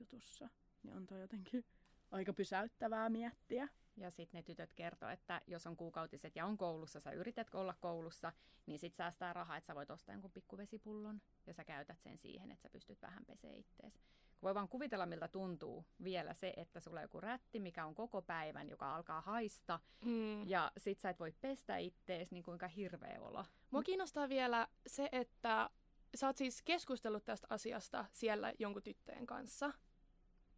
jutussa. 0.00 0.48
Niin 0.82 0.96
on 0.96 1.06
toi 1.06 1.20
jotenkin 1.20 1.64
aika 2.10 2.32
pysäyttävää 2.32 3.08
miettiä. 3.08 3.68
Ja 3.96 4.10
sitten 4.10 4.38
ne 4.38 4.42
tytöt 4.42 4.74
kertoo, 4.74 5.08
että 5.08 5.40
jos 5.46 5.66
on 5.66 5.76
kuukautiset 5.76 6.36
ja 6.36 6.46
on 6.46 6.58
koulussa, 6.58 7.00
sä 7.00 7.10
yrität 7.10 7.54
olla 7.54 7.74
koulussa, 7.80 8.32
niin 8.66 8.78
sit 8.78 8.94
säästää 8.94 9.32
rahaa, 9.32 9.56
että 9.56 9.66
sä 9.66 9.74
voit 9.74 9.90
ostaa 9.90 10.14
jonkun 10.14 10.30
pikkuvesipullon 10.30 11.20
ja 11.46 11.54
sä 11.54 11.64
käytät 11.64 12.00
sen 12.00 12.18
siihen, 12.18 12.50
että 12.50 12.62
sä 12.62 12.70
pystyt 12.70 13.02
vähän 13.02 13.24
pesee 13.26 13.56
ittees. 13.56 14.00
Voi 14.42 14.54
vaan 14.54 14.68
kuvitella, 14.68 15.06
miltä 15.06 15.28
tuntuu 15.28 15.84
vielä 16.04 16.34
se, 16.34 16.54
että 16.56 16.80
sulla 16.80 17.00
on 17.00 17.04
joku 17.04 17.20
rätti, 17.20 17.60
mikä 17.60 17.86
on 17.86 17.94
koko 17.94 18.22
päivän, 18.22 18.68
joka 18.68 18.96
alkaa 18.96 19.20
haista, 19.20 19.80
mm. 20.04 20.48
ja 20.48 20.72
sit 20.76 21.00
sä 21.00 21.10
et 21.10 21.20
voi 21.20 21.32
pestä 21.40 21.76
ittees, 21.76 22.30
niin 22.30 22.42
kuinka 22.42 22.68
hirveä 22.68 23.20
olo. 23.20 23.44
Mua 23.70 23.82
kiinnostaa 23.82 24.28
vielä 24.28 24.68
se, 24.86 25.08
että 25.12 25.70
sä 26.14 26.26
oot 26.26 26.36
siis 26.36 26.62
keskustellut 26.62 27.24
tästä 27.24 27.46
asiasta 27.50 28.04
siellä 28.12 28.52
jonkun 28.58 28.82
tyttöjen 28.82 29.26
kanssa. 29.26 29.72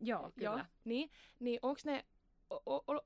Joo, 0.02 0.30
kyllä. 0.34 0.50
Joo, 0.50 0.60
niin, 0.84 1.10
niin 1.40 1.58
onko 1.62 1.80
ne 1.84 2.04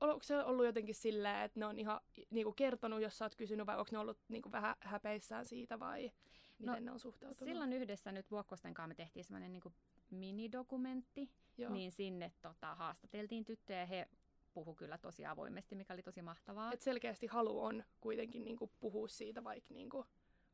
onko 0.01 0.23
se 0.23 0.43
ollut 0.43 0.65
jotenkin 0.65 0.95
silleen, 0.95 1.41
että 1.41 1.59
ne 1.59 1.65
on 1.65 1.79
ihan 1.79 2.01
niinku 2.29 2.51
kertonut, 2.51 3.01
jos 3.01 3.17
sä 3.17 3.25
oot 3.25 3.35
kysynyt, 3.35 3.65
vai 3.65 3.77
onko 3.77 3.89
ne 3.91 3.97
ollut 3.97 4.17
niinku 4.29 4.51
vähän 4.51 4.75
häpeissään 4.79 5.45
siitä, 5.45 5.79
vai 5.79 6.11
miten 6.59 6.73
no, 6.73 6.79
ne 6.79 6.91
on 6.91 6.99
suhtautunut? 6.99 7.37
Silloin 7.37 7.73
yhdessä 7.73 8.11
nyt 8.11 8.31
Vuokkosten 8.31 8.73
kanssa 8.73 8.87
me 8.87 8.95
tehtiin 8.95 9.25
semmoinen 9.25 9.53
niinku 9.53 9.73
minidokumentti, 10.11 11.29
Joo. 11.57 11.71
niin 11.71 11.91
sinne 11.91 12.31
tota, 12.41 12.75
haastateltiin 12.75 13.45
tyttöjä, 13.45 13.79
ja 13.79 13.85
he 13.85 14.07
puhu 14.53 14.75
kyllä 14.75 14.97
tosi 14.97 15.25
avoimesti, 15.25 15.75
mikä 15.75 15.93
oli 15.93 16.03
tosi 16.03 16.21
mahtavaa. 16.21 16.73
Et 16.73 16.81
selkeästi 16.81 17.27
halu 17.27 17.63
on 17.63 17.83
kuitenkin 18.01 18.45
niinku 18.45 18.71
puhua 18.79 19.07
siitä, 19.07 19.43
vaikka 19.43 19.73
niinku 19.73 20.05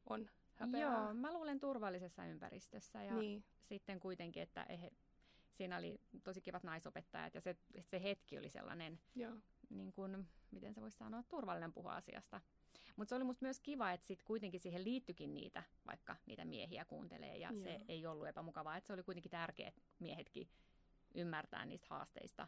on 0.09 0.29
häpeää. 0.53 0.81
Joo, 0.81 1.13
mä 1.13 1.33
luulen 1.33 1.59
turvallisessa 1.59 2.25
ympäristössä, 2.25 3.03
ja 3.03 3.13
niin. 3.13 3.43
sitten 3.62 4.00
kuitenkin, 4.00 4.43
että 4.43 4.65
he 4.69 4.91
siinä 5.53 5.77
oli 5.77 6.00
tosi 6.24 6.41
kivat 6.41 6.63
naisopettajat 6.63 7.36
ja 7.36 7.41
se, 7.41 7.55
se 7.79 8.03
hetki 8.03 8.38
oli 8.38 8.50
sellainen, 8.50 9.00
Joo. 9.15 9.36
Niin 9.69 9.93
kuin, 9.93 10.27
miten 10.51 10.74
se 10.74 10.81
voisi 10.81 10.98
sanoa, 10.98 11.24
turvallinen 11.24 11.74
puhua 11.74 11.95
asiasta. 11.95 12.41
Mutta 12.95 13.10
se 13.10 13.15
oli 13.15 13.24
musta 13.24 13.45
myös 13.45 13.60
kiva, 13.60 13.91
että 13.91 14.07
sitten 14.07 14.25
kuitenkin 14.25 14.60
siihen 14.60 14.83
liittyikin 14.83 15.33
niitä, 15.33 15.63
vaikka 15.86 16.15
niitä 16.25 16.45
miehiä 16.45 16.86
kuuntelee 16.86 17.38
ja 17.38 17.50
Joo. 17.51 17.63
se 17.63 17.79
ei 17.88 18.05
ollut 18.05 18.27
epämukavaa. 18.27 18.77
Että 18.77 18.88
se 18.88 18.93
oli 18.93 19.03
kuitenkin 19.03 19.31
tärkeää, 19.31 19.67
että 19.67 19.81
miehetkin 20.00 20.50
ymmärtää 21.15 21.65
niistä 21.65 21.88
haasteista. 21.89 22.48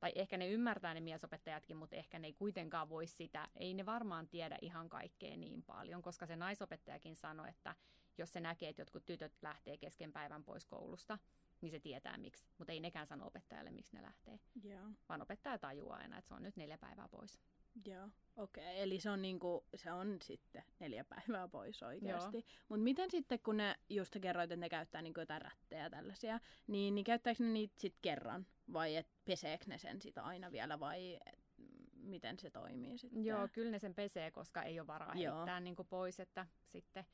Tai 0.00 0.12
ehkä 0.14 0.36
ne 0.36 0.48
ymmärtää 0.48 0.94
ne 0.94 1.00
miesopettajatkin, 1.00 1.76
mutta 1.76 1.96
ehkä 1.96 2.18
ne 2.18 2.26
ei 2.26 2.32
kuitenkaan 2.32 2.88
voi 2.88 3.06
sitä. 3.06 3.48
Ei 3.56 3.74
ne 3.74 3.86
varmaan 3.86 4.28
tiedä 4.28 4.58
ihan 4.60 4.88
kaikkea 4.88 5.36
niin 5.36 5.62
paljon, 5.62 6.02
koska 6.02 6.26
se 6.26 6.36
naisopettajakin 6.36 7.16
sanoi, 7.16 7.48
että 7.48 7.74
jos 8.18 8.32
se 8.32 8.40
näkee, 8.40 8.68
että 8.68 8.82
jotkut 8.82 9.06
tytöt 9.06 9.32
lähtee 9.42 9.76
kesken 9.76 10.12
päivän 10.12 10.44
pois 10.44 10.66
koulusta, 10.66 11.18
niin 11.60 11.70
se 11.70 11.80
tietää 11.80 12.18
miksi. 12.18 12.44
Mutta 12.58 12.72
ei 12.72 12.80
nekään 12.80 13.06
sano 13.06 13.26
opettajalle, 13.26 13.70
miksi 13.70 13.96
ne 13.96 14.02
lähtee. 14.02 14.40
Yeah. 14.64 14.90
Vaan 15.08 15.22
opettaja 15.22 15.58
tajuaa 15.58 15.96
aina, 15.96 16.18
että 16.18 16.28
se 16.28 16.34
on 16.34 16.42
nyt 16.42 16.56
neljä 16.56 16.78
päivää 16.78 17.08
pois. 17.08 17.40
Joo, 17.84 18.08
okei. 18.36 18.64
Okay. 18.64 18.82
Eli 18.82 19.00
se 19.00 19.10
on, 19.10 19.22
niinku, 19.22 19.64
se 19.74 19.92
on 19.92 20.18
sitten 20.22 20.62
neljä 20.78 21.04
päivää 21.04 21.48
pois 21.48 21.82
oikeasti. 21.82 22.46
Mutta 22.68 22.82
miten 22.82 23.10
sitten, 23.10 23.40
kun 23.40 23.56
ne 23.56 23.76
just 23.88 24.16
kerroit, 24.20 24.52
että 24.52 24.60
ne 24.60 24.68
käyttää 24.68 25.02
niinku 25.02 25.20
jotain 25.20 25.42
rättejä 25.42 25.82
ja 25.82 25.90
tällaisia, 25.90 26.40
niin, 26.66 26.94
niin 26.94 27.04
käyttääkö 27.04 27.42
ne 27.42 27.50
niitä 27.50 27.74
sitten 27.78 28.02
kerran? 28.02 28.46
Vai 28.72 28.96
et 28.96 29.08
peseekö 29.24 29.64
ne 29.68 29.78
sen 29.78 30.02
sitä 30.02 30.22
aina 30.22 30.52
vielä 30.52 30.80
vai 30.80 31.18
et, 31.26 31.46
miten 31.92 32.38
se 32.38 32.50
toimii 32.50 32.98
sitten? 32.98 33.24
Joo, 33.24 33.48
kyllä 33.52 33.70
ne 33.70 33.78
sen 33.78 33.94
pesee, 33.94 34.30
koska 34.30 34.62
ei 34.62 34.80
ole 34.80 34.86
varaa 34.86 35.14
heittää 35.14 35.60
niinku 35.60 35.84
pois, 35.84 36.20
että 36.20 36.46
sitten 36.64 37.06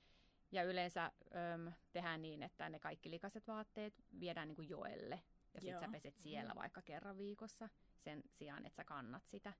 ja 0.52 0.62
yleensä 0.62 1.12
öm, 1.54 1.73
tehdään 1.92 2.23
niin, 2.23 2.42
että 2.42 2.68
ne 2.68 2.78
kaikki 2.78 3.11
likaiset 3.11 3.49
vaatteet 3.49 3.94
viedään 4.21 4.49
niin 4.49 4.56
kuin 4.56 4.68
joelle. 4.68 5.23
Ja 5.54 5.61
sitten 5.61 5.80
sä 5.80 5.88
peset 5.92 6.18
siellä 6.18 6.54
mm. 6.54 6.59
vaikka 6.59 6.82
kerran 6.82 7.18
viikossa. 7.18 7.68
sen 7.99 8.23
sijaan, 8.30 8.66
että 8.66 8.76
sä 8.76 8.85
kannat 8.85 9.26
sitä 9.26 9.52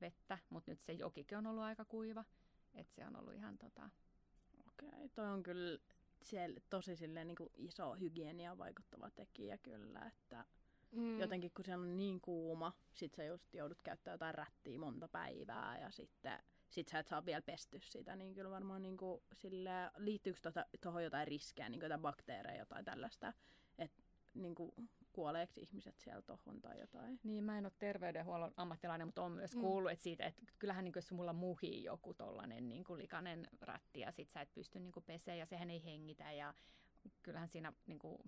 vettä. 0.00 0.38
Mutta 0.50 0.70
nyt 0.70 0.80
se 0.80 0.92
jokikin 0.92 1.38
on 1.38 1.46
ollut 1.46 1.64
aika 1.64 1.84
kuiva, 1.84 2.24
että 2.74 2.94
se 2.94 3.06
on 3.06 3.16
ollut 3.16 3.34
ihan 3.34 3.58
tota... 3.58 3.90
Okei, 4.68 4.88
okay, 4.88 5.08
toi 5.08 5.26
on 5.26 5.42
kyllä 5.42 5.78
siellä 6.22 6.60
tosi 6.70 6.96
silleen, 6.96 7.26
niin 7.26 7.36
kuin 7.36 7.50
iso 7.56 7.94
hygienia 7.94 8.58
vaikuttava 8.58 9.10
tekijä 9.10 9.58
kyllä, 9.58 10.00
että 10.00 10.44
mm. 10.92 11.18
jotenkin 11.18 11.50
kun 11.50 11.64
siellä 11.64 11.82
on 11.82 11.96
niin 11.96 12.20
kuuma, 12.20 12.72
sit 12.94 13.14
sä 13.14 13.24
just 13.24 13.54
joudut 13.54 13.82
käyttämään 13.82 14.14
jotain 14.14 14.34
rättiä 14.34 14.78
monta 14.78 15.08
päivää 15.08 15.78
ja 15.78 15.90
sitten 15.90 16.42
sit 16.70 16.88
sä 16.88 16.98
et 16.98 17.06
saa 17.06 17.24
vielä 17.24 17.42
pesty 17.42 17.80
sitä, 17.82 18.16
niin 18.16 18.34
kyllä 18.34 18.50
varmaan 18.50 18.82
niin 18.82 18.96
kuin, 18.96 19.22
sille, 19.32 19.70
liittyykö 19.96 20.40
tuohon 20.42 20.64
tota, 20.80 21.00
jotain 21.02 21.28
riskejä, 21.28 21.68
niin 21.68 21.80
jotain 21.80 22.00
bakteereja, 22.00 22.58
jotain 22.58 22.84
tällaista, 22.84 23.32
että 23.78 24.02
niin 24.34 24.54
kuin, 24.54 24.72
kuoleeko 25.12 25.52
ihmiset 25.56 25.98
siellä 25.98 26.22
tohon 26.22 26.60
tai 26.60 26.80
jotain. 26.80 27.20
Niin, 27.22 27.44
mä 27.44 27.58
en 27.58 27.66
ole 27.66 27.72
terveydenhuollon 27.78 28.52
ammattilainen, 28.56 29.08
mutta 29.08 29.22
on 29.22 29.32
myös 29.32 29.54
mm. 29.54 29.60
kuullut, 29.60 29.92
että 29.92 30.02
siitä, 30.02 30.24
että 30.24 30.42
kyllähän 30.58 30.84
niin 30.84 30.92
kuin, 30.92 31.00
jos 31.00 31.12
mulla 31.12 31.32
muhii 31.32 31.84
joku 31.84 32.14
tollanen 32.14 32.68
niin 32.68 32.84
kuin 32.84 32.98
likainen 32.98 33.48
rätti 33.60 34.00
ja 34.00 34.12
sit 34.12 34.30
sä 34.30 34.40
et 34.40 34.54
pysty 34.54 34.80
niin 34.80 34.92
kuin 34.92 35.04
pesee 35.04 35.36
ja 35.36 35.46
sehän 35.46 35.70
ei 35.70 35.84
hengitä 35.84 36.32
ja 36.32 36.54
kyllähän 37.22 37.48
siinä 37.48 37.72
niin 37.86 37.98
kuin, 37.98 38.18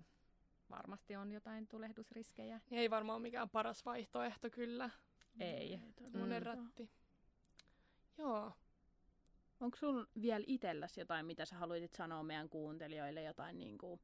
varmasti 0.69 1.15
on 1.15 1.31
jotain 1.31 1.67
tulehdusriskejä. 1.67 2.61
Ei 2.71 2.89
varmaan 2.89 3.21
mikään 3.21 3.49
paras 3.49 3.85
vaihtoehto 3.85 4.49
kyllä. 4.49 4.89
Ei. 5.39 5.79
Tämmöinen 6.11 6.43
mm. 6.43 6.45
rätti. 6.45 6.89
Joo. 8.17 8.51
Onko 9.59 9.77
sun 9.77 10.07
vielä 10.21 10.43
itselläsi 10.47 10.99
jotain, 10.99 11.25
mitä 11.25 11.45
sä 11.45 11.55
haluaisit 11.55 11.93
sanoa 11.93 12.23
meidän 12.23 12.49
kuuntelijoille, 12.49 13.23
jotain, 13.23 13.59
niin 13.59 13.77
kuin, 13.77 14.01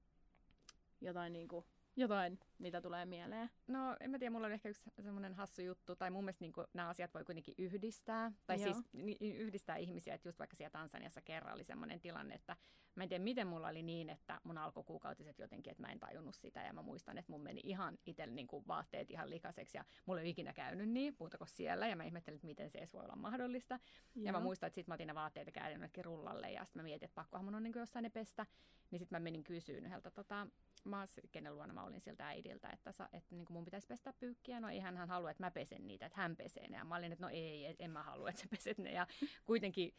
jotain 1.02 1.34
niin 1.34 1.48
kuin 1.48 1.66
jotain, 1.96 2.40
mitä 2.60 2.82
tulee 2.82 3.06
mieleen? 3.06 3.50
No, 3.68 3.98
en 4.00 4.12
mä 4.12 4.20
tiedä, 4.20 4.32
mulla 4.32 4.48
on 4.48 4.54
ehkä 4.54 4.70
yksi 4.70 4.90
semmoinen 5.02 5.34
hassu 5.34 5.62
juttu, 5.62 5.96
tai 5.96 6.12
mun 6.12 6.24
mielestä 6.24 6.44
niin 6.44 6.54
kuin, 6.54 6.68
nämä 6.74 6.90
asiat 6.90 7.14
voi 7.14 7.26
kuitenkin 7.26 7.56
yhdistää, 7.58 8.32
tai 8.48 8.62
Joo. 8.62 8.74
siis 8.74 8.86
yhdistää 9.22 9.78
ihmisiä, 9.78 10.14
että 10.14 10.28
just 10.28 10.40
vaikka 10.40 10.56
siellä 10.56 10.72
Tansaniassa 10.72 11.22
kerran 11.22 11.54
oli 11.54 11.64
semmoinen 11.64 12.00
tilanne, 12.00 12.36
että 12.36 12.56
mä 12.96 13.04
en 13.04 13.10
tiedä, 13.10 13.24
miten 13.24 13.48
mulla 13.48 13.68
oli 13.68 13.84
niin, 13.84 14.10
että 14.10 14.42
mun 14.44 14.58
alkukuukautiset 14.58 15.40
jotenkin, 15.40 15.72
että 15.72 15.84
mä 15.84 15.92
en 15.92 16.00
tajunnut 16.00 16.36
sitä, 16.36 16.64
ja 16.64 16.74
mä 16.74 16.82
muistan, 16.82 17.18
että 17.18 17.32
mun 17.32 17.42
meni 17.42 17.62
ihan 17.64 17.98
itsellä 18.06 18.34
niin 18.34 18.48
kuin 18.48 18.68
vaatteet 18.68 19.12
ihan 19.12 19.30
likaseksi, 19.30 19.78
ja 19.78 19.86
mulla 20.06 20.22
ei 20.22 20.30
ikinä 20.30 20.54
käynyt 20.54 20.90
niin, 20.90 21.16
muuta 21.20 21.38
kuin 21.38 21.48
siellä, 21.48 21.88
ja 21.88 21.96
mä 21.96 22.04
ihmettelin, 22.04 22.36
että 22.36 22.48
miten 22.48 22.70
se 22.70 22.78
edes 22.78 22.94
voi 22.94 23.04
olla 23.04 23.16
mahdollista. 23.16 23.80
Joo. 24.16 24.26
Ja 24.26 24.32
mä 24.32 24.40
muistan, 24.40 24.68
että 24.68 24.76
sitten 24.76 24.92
mä 24.92 24.94
otin 24.94 25.08
ne 25.08 25.16
vaatteet 25.16 25.52
käydin 25.52 25.90
rullalle, 26.02 26.52
ja 26.52 26.66
sitten 26.66 26.80
mä 26.80 26.84
mietin, 26.84 27.06
että 27.06 27.16
pakkohan 27.16 27.46
mun 27.46 27.56
on 27.56 27.64
niin 27.64 27.74
kuin 27.74 27.82
jossain 27.82 28.04
ne 28.04 28.10
pestä, 28.10 28.46
niin 28.92 29.00
sitten 29.00 29.16
mä 29.16 29.24
menin 29.24 29.44
kysyyn 29.44 29.86
yhdeltä 29.86 30.12
tota, 30.12 30.48
maassa, 30.84 31.22
kenen 31.32 31.56
luona 31.56 31.74
mä 31.74 31.84
olin 31.84 32.02
siltä 32.02 32.28
äidiltä, 32.28 32.70
että, 32.70 32.92
sa, 32.92 33.10
että 33.14 33.36
niin 33.36 33.46
mun 33.50 33.66
pitäisi 33.66 33.88
pestä 33.88 34.14
pyykkiä. 34.14 34.60
No 34.60 34.70
eihän 34.70 34.98
hän 34.98 35.10
halua, 35.10 35.32
että 35.32 35.44
mä 35.44 35.52
pesen 35.52 35.88
niitä, 35.88 36.06
että 36.06 36.22
hän 36.22 36.36
pesee 36.36 36.68
ne. 36.68 36.78
Ja 36.78 36.86
mä 36.86 36.96
olin, 36.96 37.12
että 37.12 37.26
no 37.26 37.30
ei, 37.30 37.76
en 37.80 37.92
mä 37.92 38.04
halua, 38.04 38.30
että 38.30 38.42
sä 38.42 38.48
peset 38.48 38.78
ne. 38.78 38.92
Ja 38.92 39.08
kuitenkin 39.46 39.94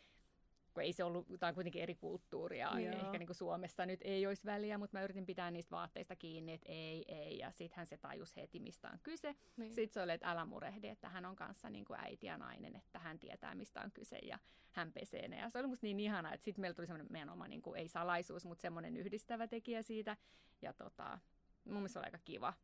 kun 0.75 0.83
ei 0.83 0.93
se 0.93 1.05
ollut, 1.05 1.27
tämä 1.39 1.49
on 1.49 1.55
kuitenkin 1.55 1.83
eri 1.83 1.95
kulttuuria, 1.95 2.81
Joo. 2.81 2.95
ehkä 2.95 3.19
niin 3.19 3.27
kuin 3.27 3.37
Suomessa 3.37 3.87
nyt 3.87 4.01
ei 4.03 4.27
olisi 4.27 4.45
väliä, 4.45 4.79
mutta 4.79 4.99
mä 4.99 5.05
yritin 5.05 5.27
pitää 5.27 5.51
niistä 5.51 5.71
vaatteista 5.71 6.17
kiinni, 6.17 6.53
että 6.53 6.73
ei, 6.73 7.05
ei, 7.09 7.39
ja 7.39 7.51
sitten 7.51 7.87
se 7.87 7.97
tajus 7.97 8.37
heti, 8.37 8.61
mistä 8.61 8.91
on 8.93 8.99
kyse. 9.03 9.37
Niin. 9.57 9.75
Sitten 9.75 9.93
se 9.95 10.03
oli, 10.03 10.13
että 10.13 10.31
älä 10.31 10.45
murehdi, 10.45 10.89
että 10.89 11.09
hän 11.09 11.25
on 11.25 11.37
kanssa 11.37 11.71
niin 11.71 11.85
kuin 11.85 12.01
äiti 12.01 12.27
ja 12.27 12.39
nainen, 12.39 12.77
että 12.77 12.99
hän 12.99 13.19
tietää, 13.19 13.55
mistä 13.55 13.81
on 13.81 13.91
kyse, 13.91 14.19
ja 14.23 14.39
hän 14.71 14.93
pesee 14.93 15.29
ne. 15.29 15.39
Ja 15.39 15.51
se 15.51 15.59
oli 15.59 15.67
musta 15.67 15.87
niin 15.87 16.01
ihana, 16.01 16.35
että 16.35 16.45
sitten 16.45 16.61
meillä 16.61 16.75
tuli 16.75 16.87
semmoinen 16.87 17.13
meidän 17.13 17.31
oma, 17.31 17.49
niin 17.49 17.63
kuin, 17.63 17.81
ei 17.81 17.89
salaisuus, 17.89 18.45
mutta 18.47 18.63
semmoinen 18.63 18.97
yhdistävä 18.97 19.47
tekijä 19.47 19.83
siitä, 19.83 20.17
ja 20.63 20.73
tota, 20.73 21.19
mun 21.65 21.75
mielestä 21.75 21.93
se 21.93 21.99
oli 21.99 22.07
aika 22.07 22.19
kiva. 22.25 22.55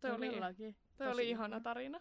Toi 0.00 0.10
oli, 0.10 0.74
toi 0.96 1.08
oli 1.08 1.30
ihana 1.30 1.60
tarina. 1.60 2.00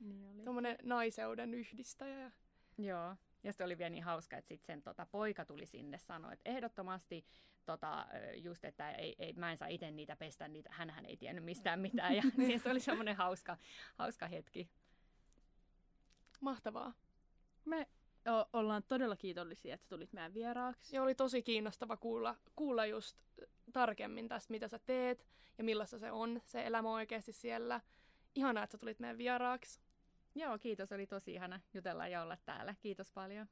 Niin 0.00 0.28
oli. 0.28 0.42
Tuommoinen 0.42 0.78
naiseuden 0.82 1.54
yhdistäjä. 1.54 2.32
Joo. 2.78 3.16
Ja 3.44 3.52
sitten 3.52 3.64
oli 3.64 3.78
vielä 3.78 3.90
niin 3.90 4.04
hauska, 4.04 4.36
että 4.36 4.48
sitten 4.48 4.66
sen 4.66 4.82
tota, 4.82 5.06
poika 5.06 5.44
tuli 5.44 5.66
sinne 5.66 5.98
sanoa, 5.98 6.32
että 6.32 6.50
ehdottomasti 6.50 7.26
tota, 7.64 8.06
just, 8.36 8.64
että 8.64 8.92
ei, 8.92 9.14
ei, 9.18 9.32
mä 9.32 9.50
en 9.50 9.56
saa 9.56 9.68
itse 9.68 9.90
niitä 9.90 10.16
pestä, 10.16 10.48
niitä, 10.48 10.70
hänhän 10.72 11.06
ei 11.06 11.16
tiennyt 11.16 11.44
mistään 11.44 11.80
mitään. 11.80 12.16
Ja 12.16 12.22
siis 12.36 12.62
se 12.64 12.70
oli 12.70 12.80
semmoinen 12.80 13.16
hauska, 13.16 13.56
hauska 13.94 14.26
hetki. 14.26 14.68
Mahtavaa. 16.40 16.92
Me 17.64 17.88
o- 18.28 18.48
ollaan 18.58 18.82
todella 18.82 19.16
kiitollisia, 19.16 19.74
että 19.74 19.86
tulit 19.88 20.12
meidän 20.12 20.34
vieraaksi. 20.34 20.96
Ja 20.96 21.02
oli 21.02 21.14
tosi 21.14 21.42
kiinnostava 21.42 21.96
kuulla, 21.96 22.36
kuulla 22.56 22.86
just 22.86 23.16
tarkemmin 23.72 24.28
tästä, 24.28 24.50
mitä 24.50 24.68
sä 24.68 24.78
teet 24.78 25.26
ja 25.58 25.64
millaista 25.64 25.98
se 25.98 26.12
on, 26.12 26.40
se 26.44 26.66
elämä 26.66 26.92
oikeasti 26.92 27.32
siellä. 27.32 27.80
Ihanaa, 28.34 28.64
että 28.64 28.72
sä 28.72 28.78
tulit 28.78 29.00
meidän 29.00 29.18
vieraaksi. 29.18 29.80
Joo, 30.34 30.58
kiitos. 30.58 30.92
Oli 30.92 31.06
tosi 31.06 31.32
ihana 31.32 31.60
jutella 31.74 32.08
ja 32.08 32.22
olla 32.22 32.36
täällä. 32.44 32.74
Kiitos 32.80 33.12
paljon. 33.12 33.46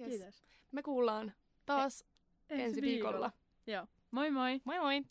Yes. 0.00 0.08
Kiitos. 0.10 0.44
Me 0.72 0.82
kuullaan 0.82 1.32
taas 1.66 2.04
e- 2.50 2.64
ensi, 2.64 2.82
viikolla. 2.82 3.12
viikolla. 3.12 3.32
Joo. 3.66 3.86
Moi 4.10 4.30
moi! 4.30 4.60
Moi 4.64 4.78
moi! 4.78 5.02